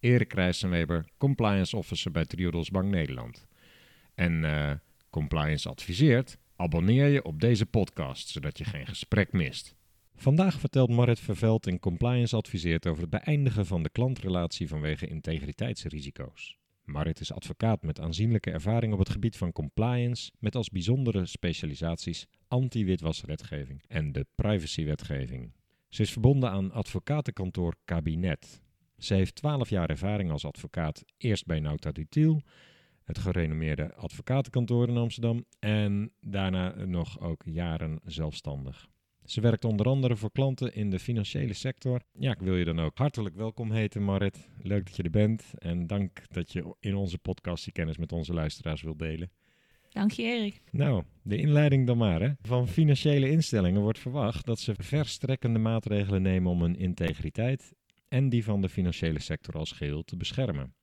Erik 0.00 0.32
Rijssenweber, 0.32 1.04
compliance 1.18 1.76
officer 1.76 2.10
bij 2.10 2.24
Triodos 2.24 2.70
Bank 2.70 2.90
Nederland. 2.90 3.46
En 4.14 4.42
uh, 4.42 4.72
compliance 5.10 5.68
adviseert, 5.68 6.38
abonneer 6.56 7.06
je 7.06 7.24
op 7.24 7.40
deze 7.40 7.66
podcast, 7.66 8.28
zodat 8.28 8.58
je 8.58 8.64
geen 8.64 8.86
gesprek 8.86 9.32
mist. 9.32 9.74
Vandaag 10.14 10.60
vertelt 10.60 10.90
Marit 10.90 11.20
Verveld 11.20 11.66
in 11.66 11.78
Compliance 11.78 12.36
Adviseert 12.36 12.86
over 12.86 13.00
het 13.00 13.10
beëindigen 13.10 13.66
van 13.66 13.82
de 13.82 13.88
klantrelatie 13.88 14.68
vanwege 14.68 15.06
integriteitsrisico's. 15.06 16.58
Marit 16.84 17.20
is 17.20 17.32
advocaat 17.32 17.82
met 17.82 18.00
aanzienlijke 18.00 18.50
ervaring 18.50 18.92
op 18.92 18.98
het 18.98 19.10
gebied 19.10 19.36
van 19.36 19.52
compliance, 19.52 20.30
met 20.38 20.54
als 20.54 20.68
bijzondere 20.68 21.26
specialisaties 21.26 22.26
anti-witwaswetgeving 22.48 23.82
en 23.88 24.12
de 24.12 24.26
privacywetgeving. 24.34 25.52
Ze 25.88 26.02
is 26.02 26.12
verbonden 26.12 26.50
aan 26.50 26.72
advocatenkantoor 26.72 27.74
Kabinet. 27.84 28.62
Ze 29.00 29.14
heeft 29.14 29.34
12 29.34 29.70
jaar 29.70 29.90
ervaring 29.90 30.30
als 30.30 30.44
advocaat, 30.44 31.04
eerst 31.16 31.46
bij 31.46 31.60
Nauta 31.60 31.92
Dutiel, 31.92 32.42
het 33.04 33.18
gerenommeerde 33.18 33.94
advocatenkantoor 33.94 34.88
in 34.88 34.96
Amsterdam, 34.96 35.44
en 35.58 36.12
daarna 36.20 36.74
nog 36.84 37.20
ook 37.20 37.42
jaren 37.44 38.00
zelfstandig. 38.04 38.88
Ze 39.24 39.40
werkt 39.40 39.64
onder 39.64 39.86
andere 39.86 40.16
voor 40.16 40.32
klanten 40.32 40.74
in 40.74 40.90
de 40.90 40.98
financiële 40.98 41.52
sector. 41.52 42.00
Ja, 42.12 42.30
ik 42.30 42.40
wil 42.40 42.56
je 42.56 42.64
dan 42.64 42.80
ook 42.80 42.98
hartelijk 42.98 43.34
welkom 43.34 43.70
heten, 43.72 44.04
Marit. 44.04 44.48
Leuk 44.62 44.86
dat 44.86 44.96
je 44.96 45.02
er 45.02 45.10
bent 45.10 45.44
en 45.58 45.86
dank 45.86 46.22
dat 46.30 46.52
je 46.52 46.74
in 46.80 46.94
onze 46.94 47.18
podcast 47.18 47.64
die 47.64 47.72
kennis 47.72 47.98
met 47.98 48.12
onze 48.12 48.32
luisteraars 48.32 48.82
wilt 48.82 48.98
delen. 48.98 49.30
Dank 49.88 50.10
je, 50.10 50.22
Erik. 50.22 50.62
Nou, 50.70 51.02
de 51.22 51.36
inleiding 51.36 51.86
dan 51.86 51.98
maar. 51.98 52.20
Hè. 52.20 52.30
Van 52.42 52.68
financiële 52.68 53.30
instellingen 53.30 53.80
wordt 53.80 53.98
verwacht 53.98 54.46
dat 54.46 54.58
ze 54.58 54.74
verstrekkende 54.78 55.58
maatregelen 55.58 56.22
nemen 56.22 56.50
om 56.50 56.62
hun 56.62 56.76
integriteit 56.76 57.74
en 58.10 58.28
die 58.28 58.44
van 58.44 58.60
de 58.60 58.68
financiële 58.68 59.20
sector 59.20 59.54
als 59.54 59.72
geheel 59.72 60.02
te 60.02 60.16
beschermen. 60.16 60.74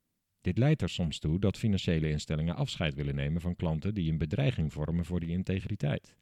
Dit 0.41 0.57
leidt 0.57 0.81
er 0.81 0.89
soms 0.89 1.19
toe 1.19 1.39
dat 1.39 1.57
financiële 1.57 2.09
instellingen 2.09 2.55
afscheid 2.55 2.93
willen 2.93 3.15
nemen 3.15 3.41
van 3.41 3.55
klanten 3.55 3.93
die 3.93 4.11
een 4.11 4.17
bedreiging 4.17 4.73
vormen 4.73 5.05
voor 5.05 5.19
die 5.19 5.29
integriteit. 5.29 6.15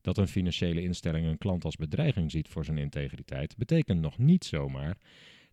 Dat 0.00 0.18
een 0.18 0.28
financiële 0.28 0.82
instelling 0.82 1.26
een 1.26 1.38
klant 1.38 1.64
als 1.64 1.76
bedreiging 1.76 2.30
ziet 2.30 2.48
voor 2.48 2.64
zijn 2.64 2.78
integriteit, 2.78 3.56
betekent 3.56 4.00
nog 4.00 4.18
niet 4.18 4.44
zomaar 4.44 4.96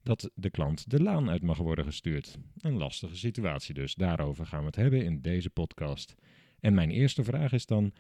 dat 0.04 0.32
de 0.36 0.50
klant 0.50 0.90
de 0.90 1.02
laan 1.02 1.30
uit 1.30 1.44
mag 1.44 1.58
worden 1.58 1.86
gestuurd. 1.86 2.38
Een 2.58 2.78
lastige 2.78 3.16
situatie 3.16 3.74
dus. 3.74 3.96
Daarover 3.96 4.46
gaan 4.46 4.60
we 4.60 4.66
het 4.66 4.76
hebben 4.76 5.04
in 5.04 5.22
deze 5.22 5.50
podcast. 5.50 6.16
En 6.60 6.74
mijn 6.74 6.90
eerste 6.90 7.24
vraag 7.24 7.52
is 7.52 7.66
dan: 7.66 7.94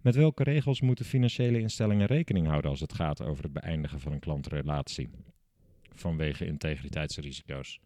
met 0.00 0.14
welke 0.14 0.42
regels 0.42 0.80
moeten 0.80 1.04
financiële 1.04 1.60
instellingen 1.60 2.06
rekening 2.06 2.46
houden 2.46 2.70
als 2.70 2.80
het 2.80 2.92
gaat 2.92 3.22
over 3.22 3.42
het 3.44 3.52
beëindigen 3.52 4.00
van 4.00 4.12
een 4.12 4.20
klantrelatie? 4.20 5.10
Vanwege 5.94 6.46
integriteitsrisico's. 6.46 7.80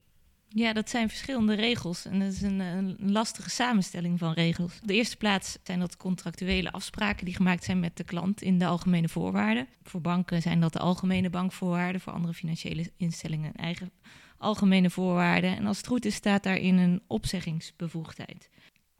Ja, 0.49 0.73
dat 0.73 0.91
zijn 0.91 1.09
verschillende 1.09 1.55
regels 1.55 2.05
en 2.05 2.19
dat 2.19 2.33
is 2.33 2.43
een, 2.43 2.61
een, 2.61 2.97
lastige 2.99 3.51
samenstelling 3.51 4.19
van 4.19 4.33
regels. 4.33 4.81
De 4.83 4.95
eerste 4.95 5.17
plaats 5.17 5.59
zijn 5.63 5.81
dat 5.81 5.97
contractuele 5.97 6.73
afspraken 6.73 7.25
die 7.25 7.35
gemaakt 7.35 7.65
zijn 7.65 7.81
met 7.81 7.97
de 7.97 8.05
klant 8.05 8.43
in 8.43 8.59
de 8.59 8.67
algemene 8.67 9.09
voorwaarden. 9.09 9.69
Voor 9.83 10.01
banken 10.01 10.43
zijn 10.43 10.61
dat 10.61 10.73
de 10.73 10.79
algemene 10.79 11.31
bankvoorwaarden, 11.31 12.01
voor 12.01 12.13
andere 12.13 12.35
financiële 12.35 12.91
instellingen 12.97 13.55
eigen 13.55 13.91
algemene 14.39 14.91
voorwaarden. 14.91 15.57
En 15.57 15.67
als 15.67 15.77
het 15.77 15.87
goed 15.87 16.05
is, 16.05 16.15
staat 16.15 16.43
daarin 16.43 16.77
een 16.77 17.03
opzeggingsbevoegdheid. 17.07 18.51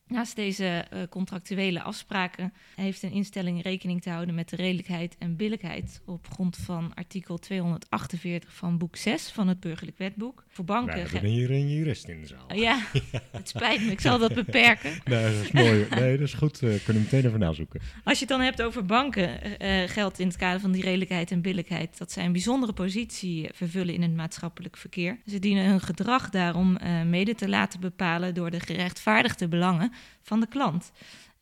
Naast 0.07 0.37
deze 0.37 0.85
uh, 0.93 1.03
contractuele 1.11 1.83
afspraken 1.83 2.53
heeft 2.75 3.03
een 3.03 3.11
instelling 3.11 3.63
rekening 3.63 4.03
te 4.03 4.11
houden 4.11 4.35
met 4.35 4.49
de 4.49 4.57
redelijkheid 4.57 5.17
en 5.19 5.37
billijkheid 5.37 6.01
op 6.05 6.27
grond 6.33 6.57
van 6.57 6.93
artikel 6.95 7.39
248 7.39 8.55
van 8.55 8.79
boek 8.79 8.97
6 8.97 9.31
van 9.31 9.49
het 9.49 9.61
Burgerlijk 9.61 9.99
Wetboek. 9.99 10.45
Voor 10.49 10.65
banken. 10.65 11.03
We 11.03 11.09
hebben 11.09 11.31
hier 11.31 11.51
een 11.51 11.69
jurist 11.69 12.09
in 12.09 12.21
de 12.21 12.27
zaal. 12.27 12.55
ja, 12.55 12.81
het 13.31 13.49
spijt 13.49 13.85
me, 13.85 13.91
ik 13.91 14.01
zal 14.01 14.19
dat 14.19 14.35
beperken. 14.35 14.91
nee, 15.05 15.23
dat 15.23 15.45
is 15.45 15.53
mooi. 15.53 15.87
Nee, 15.91 16.17
dat 16.19 16.27
is 16.27 16.35
goed. 16.35 16.59
Kunnen 16.59 16.85
we 16.87 16.93
meteen 16.93 17.25
even 17.25 17.39
nazoeken. 17.39 17.81
Als 18.05 18.19
je 18.19 18.25
het 18.25 18.35
dan 18.35 18.41
hebt 18.41 18.63
over 18.63 18.85
banken, 18.85 19.41
uh, 19.63 19.89
geldt 19.89 20.19
in 20.19 20.27
het 20.27 20.37
kader 20.37 20.61
van 20.61 20.73
die 20.73 20.83
redelijkheid 20.83 21.31
en 21.31 21.41
billijkheid 21.41 21.99
dat 21.99 22.13
zij 22.13 22.25
een 22.25 22.33
bijzondere 22.33 22.73
positie 22.73 23.49
vervullen 23.53 23.95
in 23.95 24.03
het 24.03 24.15
maatschappelijk 24.15 24.77
verkeer. 24.77 25.19
Ze 25.27 25.39
dienen 25.39 25.65
hun 25.65 25.81
gedrag 25.81 26.31
daarom 26.31 26.79
mede 27.07 27.35
te 27.35 27.49
laten 27.49 27.81
bepalen 27.81 28.35
door 28.35 28.51
de 28.51 28.61
gerechtvaardigde 28.61 29.49
belangen 29.49 29.93
van 30.23 30.41
de 30.41 30.47
klant. 30.47 30.93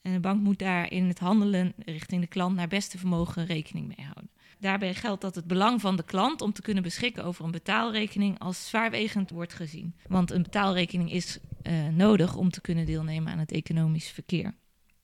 En 0.03 0.13
de 0.13 0.21
bank 0.21 0.41
moet 0.41 0.59
daar 0.59 0.91
in 0.91 1.05
het 1.05 1.19
handelen 1.19 1.73
richting 1.85 2.21
de 2.21 2.27
klant 2.27 2.57
naar 2.57 2.69
beste 2.69 2.99
vermogen 2.99 3.47
rekening 3.47 3.87
mee 3.87 4.07
houden. 4.07 4.31
Daarbij 4.59 4.95
geldt 4.95 5.21
dat 5.21 5.35
het 5.35 5.47
belang 5.47 5.81
van 5.81 5.97
de 5.97 6.05
klant 6.05 6.41
om 6.41 6.53
te 6.53 6.63
kunnen 6.63 6.83
beschikken 6.83 7.25
over 7.25 7.45
een 7.45 7.51
betaalrekening 7.51 8.39
als 8.39 8.69
zwaarwegend 8.69 9.31
wordt 9.31 9.55
gezien. 9.55 9.95
Want 10.09 10.31
een 10.31 10.43
betaalrekening 10.43 11.13
is 11.13 11.39
uh, 11.63 11.89
nodig 11.89 12.37
om 12.37 12.51
te 12.51 12.61
kunnen 12.61 12.87
deelnemen 12.87 13.33
aan 13.33 13.39
het 13.39 13.53
economisch 13.53 14.09
verkeer. 14.09 14.55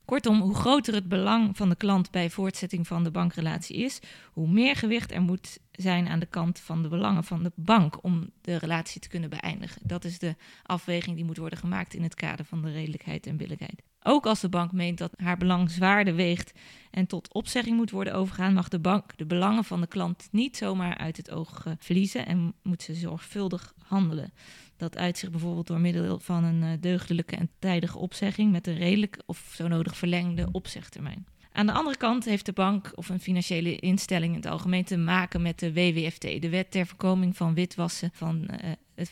Kortom, 0.08 0.40
hoe 0.40 0.54
groter 0.54 0.94
het 0.94 1.08
belang 1.08 1.56
van 1.56 1.68
de 1.68 1.76
klant 1.76 2.10
bij 2.10 2.30
voortzetting 2.30 2.86
van 2.86 3.04
de 3.04 3.10
bankrelatie 3.10 3.76
is, 3.76 4.00
hoe 4.32 4.48
meer 4.48 4.76
gewicht 4.76 5.12
er 5.12 5.20
moet 5.20 5.58
zijn 5.72 6.08
aan 6.08 6.18
de 6.18 6.26
kant 6.26 6.60
van 6.60 6.82
de 6.82 6.88
belangen 6.88 7.24
van 7.24 7.42
de 7.42 7.52
bank 7.54 8.04
om 8.04 8.30
de 8.40 8.56
relatie 8.56 9.00
te 9.00 9.08
kunnen 9.08 9.30
beëindigen. 9.30 9.82
Dat 9.84 10.04
is 10.04 10.18
de 10.18 10.36
afweging 10.62 11.16
die 11.16 11.24
moet 11.24 11.36
worden 11.36 11.58
gemaakt 11.58 11.94
in 11.94 12.02
het 12.02 12.14
kader 12.14 12.44
van 12.44 12.62
de 12.62 12.72
redelijkheid 12.72 13.26
en 13.26 13.36
billijkheid. 13.36 13.82
Ook 14.02 14.26
als 14.26 14.40
de 14.40 14.48
bank 14.48 14.72
meent 14.72 14.98
dat 14.98 15.12
haar 15.16 15.36
belang 15.36 15.70
zwaarder 15.70 16.14
weegt 16.14 16.52
en 16.90 17.06
tot 17.06 17.32
opzegging 17.32 17.76
moet 17.76 17.90
worden 17.90 18.14
overgaan, 18.14 18.54
mag 18.54 18.68
de 18.68 18.80
bank 18.80 19.16
de 19.16 19.26
belangen 19.26 19.64
van 19.64 19.80
de 19.80 19.86
klant 19.86 20.28
niet 20.30 20.56
zomaar 20.56 20.96
uit 20.96 21.16
het 21.16 21.30
oog 21.30 21.66
verliezen 21.78 22.26
en 22.26 22.54
moet 22.62 22.82
ze 22.82 22.94
zorgvuldig 22.94 23.74
handelen. 23.84 24.32
Dat 24.78 24.96
uitzicht 24.96 25.32
bijvoorbeeld 25.32 25.66
door 25.66 25.80
middel 25.80 26.18
van 26.18 26.44
een 26.44 26.62
eh, 26.62 26.70
deugdelijke 26.80 27.36
en 27.36 27.50
tijdige 27.58 27.98
opzegging 27.98 28.52
met 28.52 28.66
een 28.66 28.76
redelijk 28.76 29.22
of 29.26 29.52
zo 29.54 29.68
nodig 29.68 29.96
verlengde 29.96 30.48
opzegtermijn. 30.52 31.26
Aan 31.52 31.66
de 31.66 31.72
andere 31.72 31.96
kant 31.96 32.24
heeft 32.24 32.46
de 32.46 32.52
bank 32.52 32.92
of 32.94 33.08
een 33.08 33.20
financiële 33.20 33.76
instelling 33.76 34.30
in 34.30 34.40
het 34.40 34.50
algemeen 34.50 34.84
te 34.84 34.96
maken 34.96 35.42
met 35.42 35.58
de 35.58 35.72
WWFT, 35.72 36.20
de 36.20 36.48
Wet 36.48 36.70
ter 36.70 36.86
Voorkoming 36.86 37.36
van 37.36 37.54
Witwassen, 37.54 38.10
van, 38.12 38.48
uh, 38.50 38.70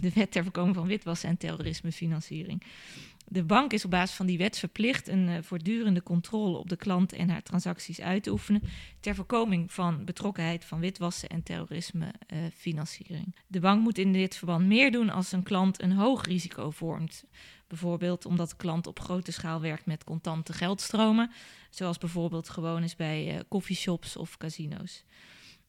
de 0.00 0.10
Wet 0.14 0.30
ter 0.30 0.42
Voorkoming 0.42 0.74
van 0.74 0.86
Witwassen 0.86 1.28
en 1.28 1.36
Terrorismefinanciering. 1.36 2.62
De 3.34 3.44
bank 3.44 3.72
is 3.72 3.84
op 3.84 3.90
basis 3.90 4.16
van 4.16 4.26
die 4.26 4.38
wet 4.38 4.58
verplicht 4.58 5.08
een 5.08 5.28
uh, 5.28 5.36
voortdurende 5.40 6.02
controle 6.02 6.58
op 6.58 6.68
de 6.68 6.76
klant 6.76 7.12
en 7.12 7.30
haar 7.30 7.42
transacties 7.42 8.00
uit 8.00 8.22
te 8.22 8.30
oefenen 8.30 8.62
ter 9.00 9.14
voorkoming 9.14 9.72
van 9.72 10.04
betrokkenheid 10.04 10.64
van 10.64 10.80
witwassen 10.80 11.28
en 11.28 11.42
terrorismefinanciering. 11.42 13.26
Uh, 13.26 13.32
de 13.46 13.60
bank 13.60 13.82
moet 13.82 13.98
in 13.98 14.12
dit 14.12 14.36
verband 14.36 14.66
meer 14.66 14.90
doen 14.92 15.10
als 15.10 15.32
een 15.32 15.42
klant 15.42 15.82
een 15.82 15.92
hoog 15.92 16.26
risico 16.26 16.70
vormt. 16.70 17.24
Bijvoorbeeld 17.68 18.26
omdat 18.26 18.50
de 18.50 18.56
klant 18.56 18.86
op 18.86 19.00
grote 19.00 19.32
schaal 19.32 19.60
werkt 19.60 19.86
met 19.86 20.04
contante 20.04 20.52
geldstromen, 20.52 21.30
zoals 21.70 21.98
bijvoorbeeld 21.98 22.48
gewoon 22.48 22.82
is 22.82 22.96
bij 22.96 23.34
uh, 23.34 23.40
coffeeshops 23.48 24.16
of 24.16 24.36
casino's. 24.36 25.04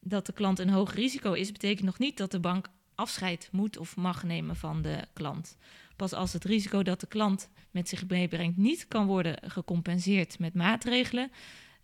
Dat 0.00 0.26
de 0.26 0.32
klant 0.32 0.58
een 0.58 0.70
hoog 0.70 0.94
risico 0.94 1.32
is, 1.32 1.52
betekent 1.52 1.86
nog 1.86 1.98
niet 1.98 2.16
dat 2.16 2.30
de 2.30 2.40
bank 2.40 2.68
afscheid 2.94 3.48
moet 3.52 3.78
of 3.78 3.96
mag 3.96 4.22
nemen 4.22 4.56
van 4.56 4.82
de 4.82 5.04
klant. 5.12 5.56
Pas 5.96 6.12
als 6.12 6.32
het 6.32 6.44
risico 6.44 6.82
dat 6.82 7.00
de 7.00 7.06
klant 7.06 7.48
met 7.70 7.88
zich 7.88 8.08
meebrengt 8.08 8.56
niet 8.56 8.88
kan 8.88 9.06
worden 9.06 9.38
gecompenseerd 9.50 10.38
met 10.38 10.54
maatregelen, 10.54 11.30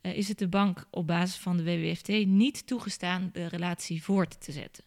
uh, 0.03 0.17
is 0.17 0.29
het 0.29 0.39
de 0.39 0.49
bank 0.49 0.87
op 0.91 1.07
basis 1.07 1.37
van 1.37 1.57
de 1.57 1.65
WWFT 1.65 2.09
niet 2.27 2.67
toegestaan 2.67 3.31
de 3.33 3.47
relatie 3.47 4.03
voort 4.03 4.41
te 4.41 4.53
zetten. 4.53 4.85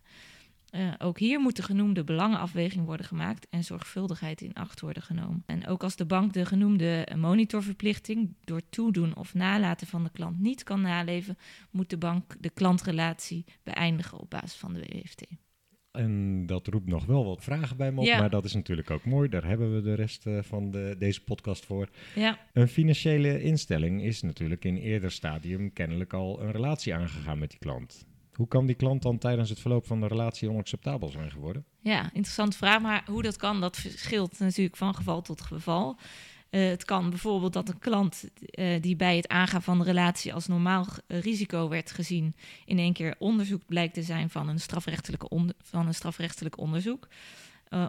Uh, 0.72 0.94
ook 0.98 1.20
hier 1.20 1.40
moet 1.40 1.56
de 1.56 1.64
genoemde 1.64 2.04
belangenafweging 2.04 2.86
worden 2.86 3.06
gemaakt 3.06 3.48
en 3.50 3.64
zorgvuldigheid 3.64 4.42
in 4.42 4.54
acht 4.54 4.82
worden 4.82 5.04
genomen. 5.04 5.44
En 5.46 5.68
ook 5.68 5.84
als 5.84 5.96
de 5.96 6.06
bank 6.06 6.34
de 6.34 6.46
genoemde 6.46 7.08
monitorverplichting 7.16 8.36
door 8.44 8.62
toedoen 8.70 9.16
of 9.16 9.34
nalaten 9.34 9.88
van 9.88 10.04
de 10.04 10.10
klant 10.10 10.40
niet 10.40 10.64
kan 10.64 10.82
naleven, 10.82 11.38
moet 11.72 11.90
de 11.90 11.98
bank 11.98 12.36
de 12.40 12.50
klantrelatie 12.50 13.46
beëindigen 13.64 14.20
op 14.20 14.30
basis 14.30 14.56
van 14.56 14.74
de 14.74 14.80
WWFT. 14.80 15.26
En 15.96 16.46
dat 16.46 16.68
roept 16.68 16.88
nog 16.88 17.06
wel 17.06 17.26
wat 17.26 17.44
vragen 17.44 17.78
bij 17.78 17.92
me 17.92 18.00
op, 18.02 18.08
maar 18.08 18.30
dat 18.30 18.46
is 18.46 18.54
natuurlijk 18.54 18.92
ook 18.92 19.06
mooi. 19.06 19.30
Daar 19.30 19.46
hebben 19.46 19.76
we 19.76 19.82
de 19.82 19.94
rest 19.94 20.26
uh, 20.26 20.42
van 20.42 20.72
de, 20.72 20.96
deze 21.00 21.24
podcast 21.24 21.66
voor. 21.66 21.90
Ja. 22.16 22.40
Een 22.54 22.68
financiële 22.68 23.42
instelling 23.42 24.04
is 24.04 24.22
natuurlijk 24.22 24.66
in 24.66 24.76
eerder 24.76 25.12
stadium 25.12 25.74
kennelijk 25.74 26.14
al 26.14 26.42
een 26.42 26.52
relatie 26.52 26.96
aangegaan 26.96 27.40
met 27.40 27.50
die 27.50 27.60
klant. 27.60 28.06
Hoe 28.34 28.48
kan 28.48 28.66
die 28.66 28.76
klant 28.76 29.02
dan 29.02 29.18
tijdens 29.18 29.50
het 29.50 29.60
verloop 29.60 29.88
van 29.88 30.00
de 30.00 30.08
relatie 30.08 30.50
onacceptabel 30.50 31.10
zijn 31.10 31.32
geworden? 31.32 31.66
Ja, 31.80 32.04
interessante 32.04 32.58
vraag. 32.58 32.82
Maar 32.82 33.04
hoe 33.06 33.22
dat 33.22 33.38
kan, 33.38 33.62
dat 33.62 33.78
verschilt 33.78 34.40
natuurlijk 34.40 34.78
van 34.78 34.96
geval 34.96 35.22
tot 35.22 35.42
geval. 35.42 35.98
Uh, 36.56 36.70
het 36.70 36.86
kan 36.86 37.10
bijvoorbeeld 37.10 37.54
dat 37.54 37.70
een 37.70 37.80
klant 37.80 38.24
uh, 38.40 38.82
die 38.82 38.96
bij 38.96 39.16
het 39.16 39.28
aangaan 39.28 39.62
van 39.62 39.78
de 39.78 39.84
relatie 39.84 40.34
als 40.34 40.48
normaal 40.48 40.88
risico 41.08 41.70
werd 41.70 41.92
gezien, 41.92 42.36
in 42.66 42.80
één 42.80 42.94
keer 42.94 43.16
onderzoek 43.18 43.62
blijkt 43.66 43.94
te 43.94 44.04
zijn 44.04 44.30
van 44.30 44.50
een 44.50 44.60
strafrechtelijk, 44.60 45.24
van 45.62 45.88
een 45.88 45.94
strafrechtelijk 45.94 46.58
onderzoek. 46.58 47.08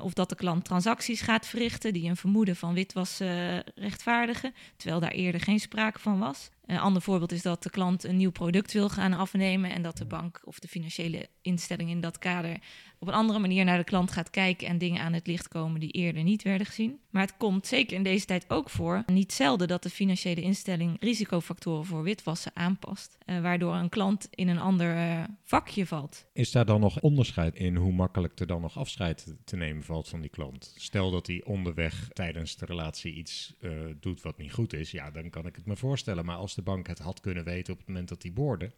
Of 0.02 0.12
dat 0.12 0.28
de 0.28 0.34
klant 0.34 0.64
transacties 0.64 1.20
gaat 1.20 1.46
verrichten 1.46 1.92
die 1.92 2.08
een 2.08 2.16
vermoeden 2.16 2.56
van 2.56 2.74
witwassen 2.74 3.64
rechtvaardigen, 3.74 4.54
terwijl 4.76 5.00
daar 5.00 5.10
eerder 5.10 5.40
geen 5.40 5.60
sprake 5.60 5.98
van 5.98 6.18
was. 6.18 6.50
Een 6.66 6.78
ander 6.78 7.02
voorbeeld 7.02 7.32
is 7.32 7.42
dat 7.42 7.62
de 7.62 7.70
klant 7.70 8.04
een 8.04 8.16
nieuw 8.16 8.30
product 8.30 8.72
wil 8.72 8.88
gaan 8.88 9.12
afnemen 9.12 9.70
en 9.70 9.82
dat 9.82 9.96
de 9.96 10.04
bank 10.04 10.40
of 10.44 10.58
de 10.58 10.68
financiële 10.68 11.28
instelling 11.42 11.90
in 11.90 12.00
dat 12.00 12.18
kader 12.18 12.58
op 12.98 13.08
een 13.08 13.14
andere 13.14 13.38
manier 13.38 13.64
naar 13.64 13.78
de 13.78 13.84
klant 13.84 14.10
gaat 14.10 14.30
kijken 14.30 14.68
en 14.68 14.78
dingen 14.78 15.02
aan 15.02 15.12
het 15.12 15.26
licht 15.26 15.48
komen 15.48 15.80
die 15.80 15.90
eerder 15.90 16.22
niet 16.22 16.42
werden 16.42 16.66
gezien. 16.66 16.98
Maar 17.10 17.22
het 17.22 17.36
komt 17.36 17.66
zeker 17.66 17.96
in 17.96 18.02
deze 18.02 18.26
tijd 18.26 18.44
ook 18.48 18.70
voor, 18.70 19.02
niet 19.06 19.32
zelden, 19.32 19.68
dat 19.68 19.82
de 19.82 19.90
financiële 19.90 20.40
instelling 20.40 20.96
risicofactoren 21.00 21.84
voor 21.84 22.02
witwassen 22.02 22.52
aanpast, 22.54 23.18
eh, 23.24 23.40
waardoor 23.40 23.74
een 23.74 23.88
klant 23.88 24.28
in 24.30 24.48
een 24.48 24.58
ander 24.58 24.96
eh, 24.96 25.22
vakje 25.42 25.86
valt. 25.86 26.26
Is 26.32 26.50
daar 26.50 26.66
dan 26.66 26.80
nog 26.80 27.00
onderscheid 27.00 27.54
in 27.54 27.76
hoe 27.76 27.92
makkelijk 27.92 28.40
er 28.40 28.46
dan 28.46 28.60
nog 28.60 28.78
afscheid 28.78 29.34
te 29.44 29.56
nemen 29.56 29.82
valt 29.82 30.08
van 30.08 30.20
die 30.20 30.30
klant? 30.30 30.74
Stel 30.76 31.10
dat 31.10 31.26
hij 31.26 31.44
onderweg 31.44 32.08
tijdens 32.12 32.56
de 32.56 32.66
relatie 32.66 33.12
iets 33.12 33.54
uh, 33.60 33.72
doet 34.00 34.22
wat 34.22 34.38
niet 34.38 34.52
goed 34.52 34.72
is, 34.72 34.90
ja, 34.90 35.10
dan 35.10 35.30
kan 35.30 35.46
ik 35.46 35.56
het 35.56 35.66
me 35.66 35.76
voorstellen. 35.76 36.24
Maar 36.24 36.36
als 36.36 36.54
de 36.56 36.62
bank 36.62 36.86
het 36.86 36.98
had 36.98 37.20
kunnen 37.20 37.44
weten 37.44 37.72
op 37.72 37.78
het 37.78 37.88
moment 37.88 38.08
dat 38.08 38.22
hij 38.22 38.32
boorde. 38.32 38.72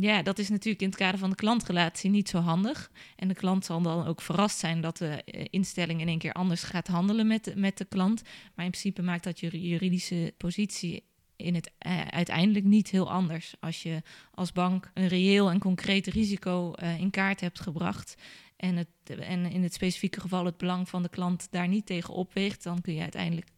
Ja, 0.00 0.22
dat 0.22 0.38
is 0.38 0.48
natuurlijk 0.48 0.82
in 0.82 0.88
het 0.88 0.98
kader 0.98 1.18
van 1.18 1.30
de 1.30 1.36
klantrelatie 1.36 2.10
niet 2.10 2.28
zo 2.28 2.38
handig. 2.38 2.90
En 3.16 3.28
de 3.28 3.34
klant 3.34 3.64
zal 3.64 3.82
dan 3.82 4.06
ook 4.06 4.20
verrast 4.20 4.58
zijn 4.58 4.80
dat 4.80 4.96
de 4.96 5.22
eh, 5.24 5.44
instelling 5.50 6.00
in 6.00 6.08
één 6.08 6.18
keer 6.18 6.32
anders 6.32 6.62
gaat 6.62 6.86
handelen 6.86 7.26
met, 7.26 7.54
met 7.56 7.78
de 7.78 7.84
klant. 7.84 8.22
Maar 8.54 8.64
in 8.64 8.70
principe 8.70 9.02
maakt 9.02 9.24
dat 9.24 9.40
je 9.40 9.68
juridische 9.68 10.34
positie 10.36 11.02
in 11.36 11.54
het 11.54 11.72
uh, 11.86 12.00
uiteindelijk 12.06 12.64
niet 12.64 12.90
heel 12.90 13.10
anders. 13.10 13.54
Als 13.60 13.82
je 13.82 14.02
als 14.30 14.52
bank 14.52 14.90
een 14.94 15.08
reëel 15.08 15.50
en 15.50 15.58
concreet 15.58 16.06
risico 16.06 16.72
uh, 16.82 17.00
in 17.00 17.10
kaart 17.10 17.40
hebt 17.40 17.60
gebracht. 17.60 18.14
En, 18.56 18.76
het, 18.76 18.88
en 19.20 19.46
in 19.46 19.62
het 19.62 19.74
specifieke 19.74 20.20
geval 20.20 20.44
het 20.44 20.56
belang 20.56 20.88
van 20.88 21.02
de 21.02 21.08
klant 21.08 21.46
daar 21.50 21.68
niet 21.68 21.86
tegen 21.86 22.14
opweegt, 22.14 22.62
dan 22.62 22.80
kun 22.80 22.94
je 22.94 23.00
uiteindelijk 23.00 23.48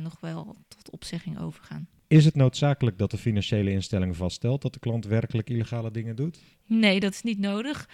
nog 0.00 0.20
wel 0.20 0.56
tot 0.68 0.90
opzegging 0.90 1.40
overgaan. 1.40 1.88
Is 2.08 2.24
het 2.24 2.34
noodzakelijk 2.34 2.98
dat 2.98 3.10
de 3.10 3.18
financiële 3.18 3.70
instelling 3.70 4.16
vaststelt 4.16 4.62
dat 4.62 4.72
de 4.72 4.78
klant 4.78 5.04
werkelijk 5.04 5.50
illegale 5.50 5.90
dingen 5.90 6.16
doet? 6.16 6.40
Nee, 6.66 7.00
dat 7.00 7.12
is 7.12 7.22
niet 7.22 7.38
nodig. 7.38 7.88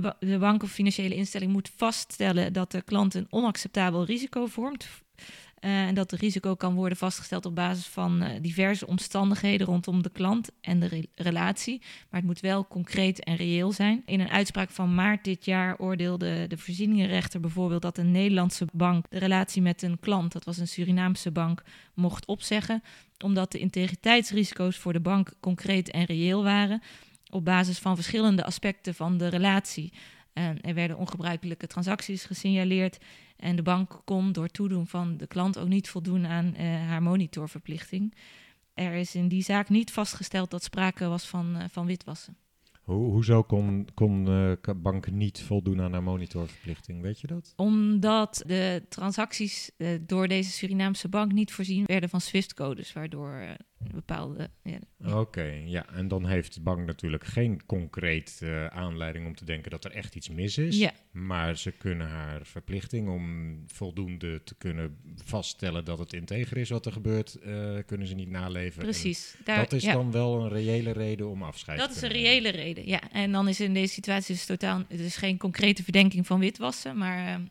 Ba 0.00 0.16
de 0.20 0.38
bank 0.38 0.62
of 0.62 0.70
financiële 0.70 1.14
instelling 1.14 1.52
moet 1.52 1.70
vaststellen 1.76 2.52
dat 2.52 2.70
de 2.70 2.82
klant 2.82 3.14
een 3.14 3.26
onacceptabel 3.30 4.04
risico 4.04 4.46
vormt. 4.46 4.88
Uh, 5.60 5.86
en 5.86 5.94
dat 5.94 6.10
het 6.10 6.20
risico 6.20 6.54
kan 6.54 6.74
worden 6.74 6.98
vastgesteld 6.98 7.46
op 7.46 7.54
basis 7.54 7.86
van 7.86 8.22
uh, 8.22 8.28
diverse 8.40 8.86
omstandigheden 8.86 9.66
rondom 9.66 10.02
de 10.02 10.10
klant 10.10 10.50
en 10.60 10.80
de 10.80 10.86
re 10.86 11.08
relatie. 11.14 11.78
Maar 11.78 12.20
het 12.20 12.24
moet 12.24 12.40
wel 12.40 12.66
concreet 12.66 13.24
en 13.24 13.36
reëel 13.36 13.72
zijn. 13.72 14.02
In 14.06 14.20
een 14.20 14.30
uitspraak 14.30 14.70
van 14.70 14.94
maart 14.94 15.24
dit 15.24 15.44
jaar 15.44 15.78
oordeelde 15.78 16.46
de 16.46 16.58
voorzieningenrechter 16.58 17.40
bijvoorbeeld 17.40 17.82
dat 17.82 17.98
een 17.98 18.10
Nederlandse 18.10 18.66
bank 18.72 19.04
de 19.10 19.18
relatie 19.18 19.62
met 19.62 19.82
een 19.82 19.98
klant, 20.00 20.32
dat 20.32 20.44
was 20.44 20.58
een 20.58 20.68
Surinaamse 20.68 21.30
bank, 21.30 21.62
mocht 21.94 22.26
opzeggen. 22.26 22.82
Omdat 23.24 23.52
de 23.52 23.58
integriteitsrisico's 23.58 24.76
voor 24.76 24.92
de 24.92 25.00
bank 25.00 25.32
concreet 25.40 25.90
en 25.90 26.04
reëel 26.04 26.42
waren. 26.42 26.82
Op 27.30 27.44
basis 27.44 27.78
van 27.78 27.94
verschillende 27.94 28.44
aspecten 28.44 28.94
van 28.94 29.16
de 29.16 29.28
relatie. 29.28 29.92
En 30.32 30.60
er 30.60 30.74
werden 30.74 30.96
ongebruikelijke 30.96 31.66
transacties 31.66 32.24
gesignaleerd. 32.24 32.98
En 33.40 33.56
de 33.56 33.62
bank 33.62 34.00
kon 34.04 34.32
door 34.32 34.48
toedoen 34.48 34.86
van 34.86 35.16
de 35.16 35.26
klant 35.26 35.58
ook 35.58 35.68
niet 35.68 35.88
voldoen 35.88 36.26
aan 36.26 36.54
uh, 36.56 36.60
haar 36.62 37.02
monitorverplichting. 37.02 38.14
Er 38.74 38.92
is 38.92 39.14
in 39.14 39.28
die 39.28 39.42
zaak 39.42 39.68
niet 39.68 39.92
vastgesteld 39.92 40.50
dat 40.50 40.62
sprake 40.62 41.08
was 41.08 41.28
van, 41.28 41.56
uh, 41.56 41.64
van 41.70 41.86
witwassen. 41.86 42.36
Ho 42.82 43.10
hoezo 43.10 43.42
kon, 43.42 43.88
kon 43.94 44.28
uh, 44.28 44.52
bank 44.76 45.10
niet 45.10 45.42
voldoen 45.42 45.80
aan 45.80 45.92
haar 45.92 46.02
monitorverplichting? 46.02 47.02
Weet 47.02 47.20
je 47.20 47.26
dat? 47.26 47.52
Omdat 47.56 48.42
de 48.46 48.82
transacties 48.88 49.70
door 50.00 50.28
deze 50.28 50.50
Surinaamse 50.50 51.08
bank 51.08 51.32
niet 51.32 51.52
voorzien 51.52 51.84
werden 51.84 52.08
van 52.08 52.20
SWIFT-codes, 52.20 52.92
waardoor 52.92 53.56
bepaalde. 53.94 54.50
Ja. 54.62 54.78
Oké, 55.00 55.16
okay, 55.16 55.64
ja. 55.66 55.86
En 55.88 56.08
dan 56.08 56.26
heeft 56.26 56.54
de 56.54 56.60
bank 56.60 56.86
natuurlijk 56.86 57.24
geen 57.24 57.66
concreet 57.66 58.40
uh, 58.42 58.66
aanleiding 58.66 59.26
om 59.26 59.34
te 59.34 59.44
denken 59.44 59.70
dat 59.70 59.84
er 59.84 59.90
echt 59.90 60.14
iets 60.14 60.28
mis 60.28 60.58
is. 60.58 60.78
Ja. 60.78 60.92
Maar 61.10 61.56
ze 61.56 61.70
kunnen 61.70 62.08
haar 62.08 62.46
verplichting 62.46 63.08
om 63.08 63.56
voldoende 63.66 64.42
te 64.44 64.54
kunnen 64.54 64.96
vaststellen 65.24 65.84
dat 65.84 65.98
het 65.98 66.12
integer 66.12 66.56
is 66.56 66.70
wat 66.70 66.86
er 66.86 66.92
gebeurt, 66.92 67.38
uh, 67.46 67.78
kunnen 67.86 68.06
ze 68.06 68.14
niet 68.14 68.30
naleven. 68.30 68.82
Precies. 68.82 69.36
Daar, 69.44 69.56
dat 69.58 69.72
is 69.72 69.82
ja. 69.82 69.92
dan 69.92 70.10
wel 70.10 70.40
een 70.40 70.48
reële 70.48 70.92
reden 70.92 71.28
om 71.28 71.42
afscheid 71.42 71.78
dat 71.78 71.88
te 71.88 71.94
Dat 71.94 72.02
is 72.02 72.16
een 72.16 72.22
reële 72.22 72.50
reden, 72.50 72.86
ja. 72.86 73.10
En 73.12 73.32
dan 73.32 73.48
is 73.48 73.60
in 73.60 73.74
deze 73.74 73.92
situatie 73.92 74.34
dus 74.34 74.46
totaal, 74.46 74.84
het 74.88 75.00
is 75.00 75.16
geen 75.16 75.36
concrete 75.36 75.82
verdenking 75.82 76.26
van 76.26 76.40
witwassen, 76.40 76.96
maar. 76.96 77.40
Uh, 77.40 77.46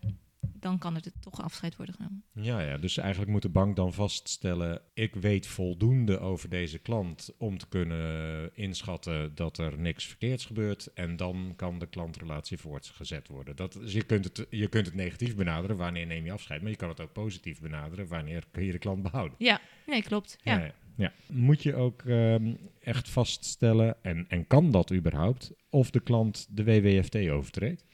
dan 0.60 0.78
kan 0.78 0.96
er 0.96 1.02
toch 1.20 1.42
afscheid 1.42 1.76
worden 1.76 1.96
genomen. 1.96 2.24
Ja, 2.34 2.60
ja, 2.60 2.78
dus 2.78 2.98
eigenlijk 2.98 3.32
moet 3.32 3.42
de 3.42 3.50
bank 3.50 3.76
dan 3.76 3.94
vaststellen: 3.94 4.82
ik 4.94 5.16
weet 5.16 5.48
voldoende 5.48 6.20
over 6.20 6.50
deze 6.50 6.80
klant 6.80 7.34
om 7.38 7.58
te 7.58 7.68
kunnen 7.68 8.50
inschatten 8.56 9.36
dat 9.36 9.58
er 9.58 9.80
niks 9.80 10.06
verkeerds 10.06 10.46
gebeurt. 10.46 10.94
En 10.94 11.16
dan 11.16 11.54
kan 11.56 11.80
de 11.80 11.88
klantrelatie 11.88 12.58
voortgezet 12.58 13.28
worden. 13.28 13.56
Dat, 13.56 13.74
dus 13.74 13.94
je, 13.94 14.04
kunt 14.04 14.24
het, 14.24 14.48
je 14.50 14.68
kunt 14.68 14.86
het 14.86 14.96
negatief 14.96 15.36
benaderen, 15.36 15.78
wanneer 15.78 16.06
neem 16.06 16.26
je 16.26 16.32
afscheid. 16.32 16.62
Maar 16.62 16.72
je 16.72 16.78
kan 16.78 16.90
het 16.90 17.02
ook 17.02 17.14
positief 17.14 17.60
benaderen, 17.60 18.08
wanneer 18.08 18.44
kun 18.52 18.64
je 18.64 18.72
de 18.72 18.78
klant 18.78 19.02
behouden. 19.02 19.36
Ja, 19.40 19.62
nee, 19.86 20.04
klopt. 20.04 20.38
Ja. 20.44 20.58
ja, 20.58 20.66
ja. 20.66 20.74
Ja. 21.00 21.14
Moet 21.28 21.64
je 21.64 21.76
ook 21.76 22.04
um, 22.04 22.58
echt 22.80 23.10
vaststellen, 23.10 23.96
en, 24.02 24.26
en 24.28 24.48
kan 24.48 24.72
dat 24.72 24.94
überhaupt, 24.94 25.52
of 25.70 25.90
de 25.92 26.00
klant 26.00 26.48
de 26.50 26.64
WWFT 26.64 27.16
overtreedt? 27.30 27.86